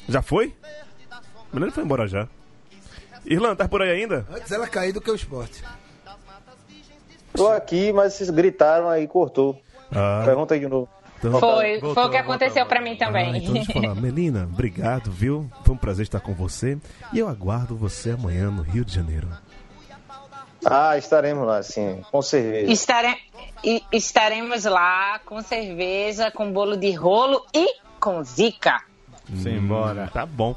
[0.08, 0.56] Já foi?
[1.52, 2.28] Melina foi embora já.
[3.26, 4.26] Irlanda, tá por aí ainda?
[4.32, 5.64] Antes ela cair do que o esporte.
[7.34, 9.62] Tô aqui, mas vocês gritaram aí, cortou.
[9.92, 10.90] Ah, Pergunta aí de novo.
[11.20, 11.40] Então...
[11.40, 13.34] Foi, foi o que aconteceu pra mim também.
[13.34, 13.96] Ah, então deixa eu falar.
[13.96, 15.50] Melina, obrigado, viu?
[15.64, 16.78] Foi um prazer estar com você.
[17.14, 19.28] E eu aguardo você amanhã no Rio de Janeiro.
[20.66, 22.72] Ah, estaremos lá, sim, com cerveja.
[22.72, 23.18] Estare-
[23.92, 27.68] Estaremos lá com cerveja, com bolo de rolo e
[28.00, 28.82] com zica.
[29.42, 30.10] Simbora.
[30.14, 30.56] Tá bom.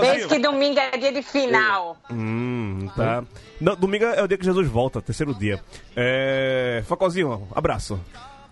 [0.00, 1.96] Desde que domingo é dia de final.
[2.10, 3.22] Hum, tá.
[3.60, 5.60] Não, domingo é o dia que Jesus volta, terceiro dia.
[5.94, 6.82] É.
[6.86, 8.00] Facozinho, abraço.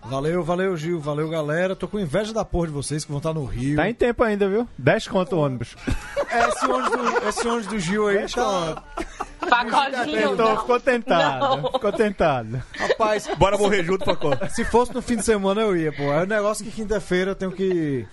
[0.07, 0.99] Valeu, valeu, Gil.
[0.99, 1.75] Valeu, galera.
[1.75, 3.75] Tô com inveja da porra de vocês que vão estar no Rio.
[3.75, 4.67] Tá em tempo ainda, viu?
[4.77, 5.75] 10 conto o ônibus.
[6.31, 8.83] Esse ônibus do, esse ônibus do Gil aí tá...
[9.49, 10.33] Pagodinho.
[10.33, 10.57] Então, não.
[10.59, 11.61] ficou tentado.
[11.61, 11.71] Não.
[11.71, 12.63] Ficou tentado.
[12.77, 14.31] Rapaz, Bora morrer junto, Facó.
[14.49, 16.03] se fosse no fim de semana eu ia, pô.
[16.03, 18.05] É um negócio que quinta-feira eu tenho que...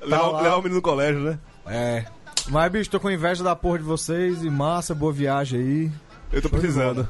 [0.00, 0.40] Levar, lá.
[0.40, 1.38] levar o menino no colégio, né?
[1.66, 2.04] É.
[2.48, 5.92] Mas, bicho, tô com inveja da porra de vocês e massa, boa viagem aí.
[6.32, 7.08] Eu tô precisando.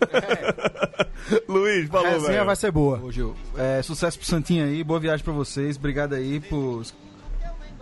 [1.48, 2.44] Luiz, falou, velho.
[2.44, 3.00] vai ser boa.
[3.02, 6.82] Ô, Gil, é, sucesso pro Santinho aí, boa viagem pra vocês, obrigado aí por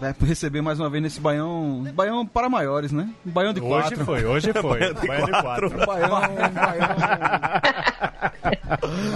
[0.02, 1.84] Vai receber mais uma vez nesse baião.
[1.94, 3.08] Baião para maiores, né?
[3.24, 4.04] Um baião de Hoje quatro.
[4.04, 4.80] foi, hoje foi.
[4.80, 5.70] Baião de Baião de quatro.
[5.70, 5.86] quatro.
[5.86, 6.88] Baião, baião.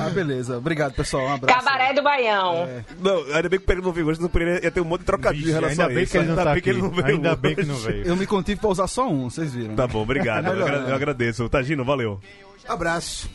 [0.06, 0.58] ah, beleza.
[0.58, 1.24] Obrigado, pessoal.
[1.26, 1.58] Um abraço.
[1.64, 2.68] Cabaré do Baião.
[3.00, 5.00] Não, ainda bem que o Pedro não veio hoje, não poderia ia ter um monte
[5.00, 6.12] de trocadilho em relação ainda a bem isso.
[6.12, 7.68] que ele não ainda tá bem que ele não veio Ainda bem que hoje.
[7.70, 8.06] não veio.
[8.06, 9.74] Eu me contive pra usar só um, vocês viram.
[9.74, 10.46] Tá bom, obrigado.
[10.46, 10.84] É né?
[10.88, 11.48] eu agradeço.
[11.48, 12.20] Tagino, valeu.
[12.68, 13.28] Abraço.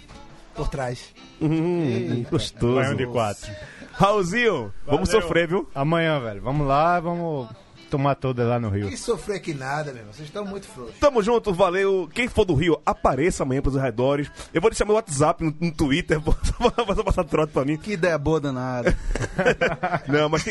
[0.55, 1.13] Por trás.
[1.41, 2.75] Hum, gostoso.
[2.75, 3.51] Baião de quatro.
[3.93, 5.21] Raulzinho, vamos Valeu.
[5.21, 5.69] sofrer, viu?
[5.73, 6.41] Amanhã, velho.
[6.41, 7.49] Vamos lá, vamos
[7.89, 8.87] tomar toda lá no Rio.
[8.87, 10.13] E sofrer que nada, meu irmão.
[10.13, 10.97] Vocês estão muito frouxos.
[10.97, 12.09] Tamo junto, valeu.
[12.13, 14.31] Quem for do Rio, apareça amanhã pros arredores.
[14.53, 16.19] Eu vou deixar meu WhatsApp no, no Twitter,
[16.87, 17.77] você passar trote pra mim.
[17.77, 18.97] Que ideia boa danada.
[20.07, 20.45] Não, mas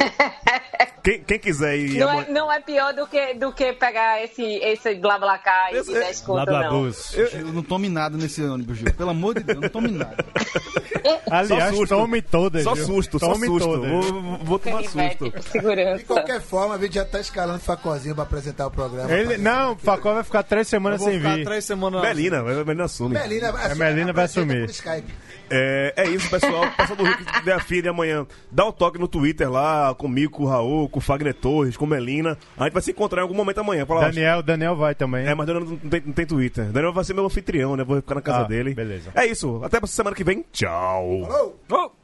[1.02, 4.22] quem, quem quiser ir Não amanhã- é, não é pior do que, do que pegar
[4.22, 6.68] esse, esse blá blá cá e Esse- dar escuta, Blá, não.
[6.70, 7.14] blá, bus.
[7.14, 8.92] Eu não tome nada nesse ônibus, Gil.
[8.94, 10.16] Pelo amor de Deus, não tome nada.
[11.30, 11.94] Aliás, susto.
[11.96, 12.62] tome todas.
[12.64, 13.66] Só susto, só tome susto.
[13.68, 13.90] Todas.
[13.90, 15.32] Vou, vou- tomar susto.
[15.50, 15.98] segurança.
[15.98, 19.10] De qualquer forma, a gente já tá escalando Facozinho pra apresentar o programa.
[19.12, 21.44] Ele, não, o Facó vai ficar três Eu semanas sem vir.
[21.44, 22.02] três semanas.
[22.02, 23.14] Melina, vai- Melina assume.
[23.18, 24.68] Melina, A Melina vai assumir.
[25.52, 26.64] É, é isso, pessoal.
[26.76, 30.46] Pessoal do Rio que de amanhã, dá um toque no Twitter lá, comigo, com o
[30.46, 32.36] Raul, com o Fagner Torres, com Melina.
[32.58, 33.86] A gente vai se encontrar em algum momento amanhã.
[33.86, 35.26] Fala, Daniel, Daniel vai também.
[35.26, 36.66] É, mas Daniel não tem, não tem Twitter.
[36.72, 37.84] Daniel vai ser meu anfitrião, né?
[37.84, 38.74] Vou ficar na casa Ah, dele.
[38.74, 39.10] beleza.
[39.14, 39.60] É isso.
[39.64, 40.44] Até semana que vem.
[40.52, 41.54] Tchau.
[41.70, 41.99] Oh!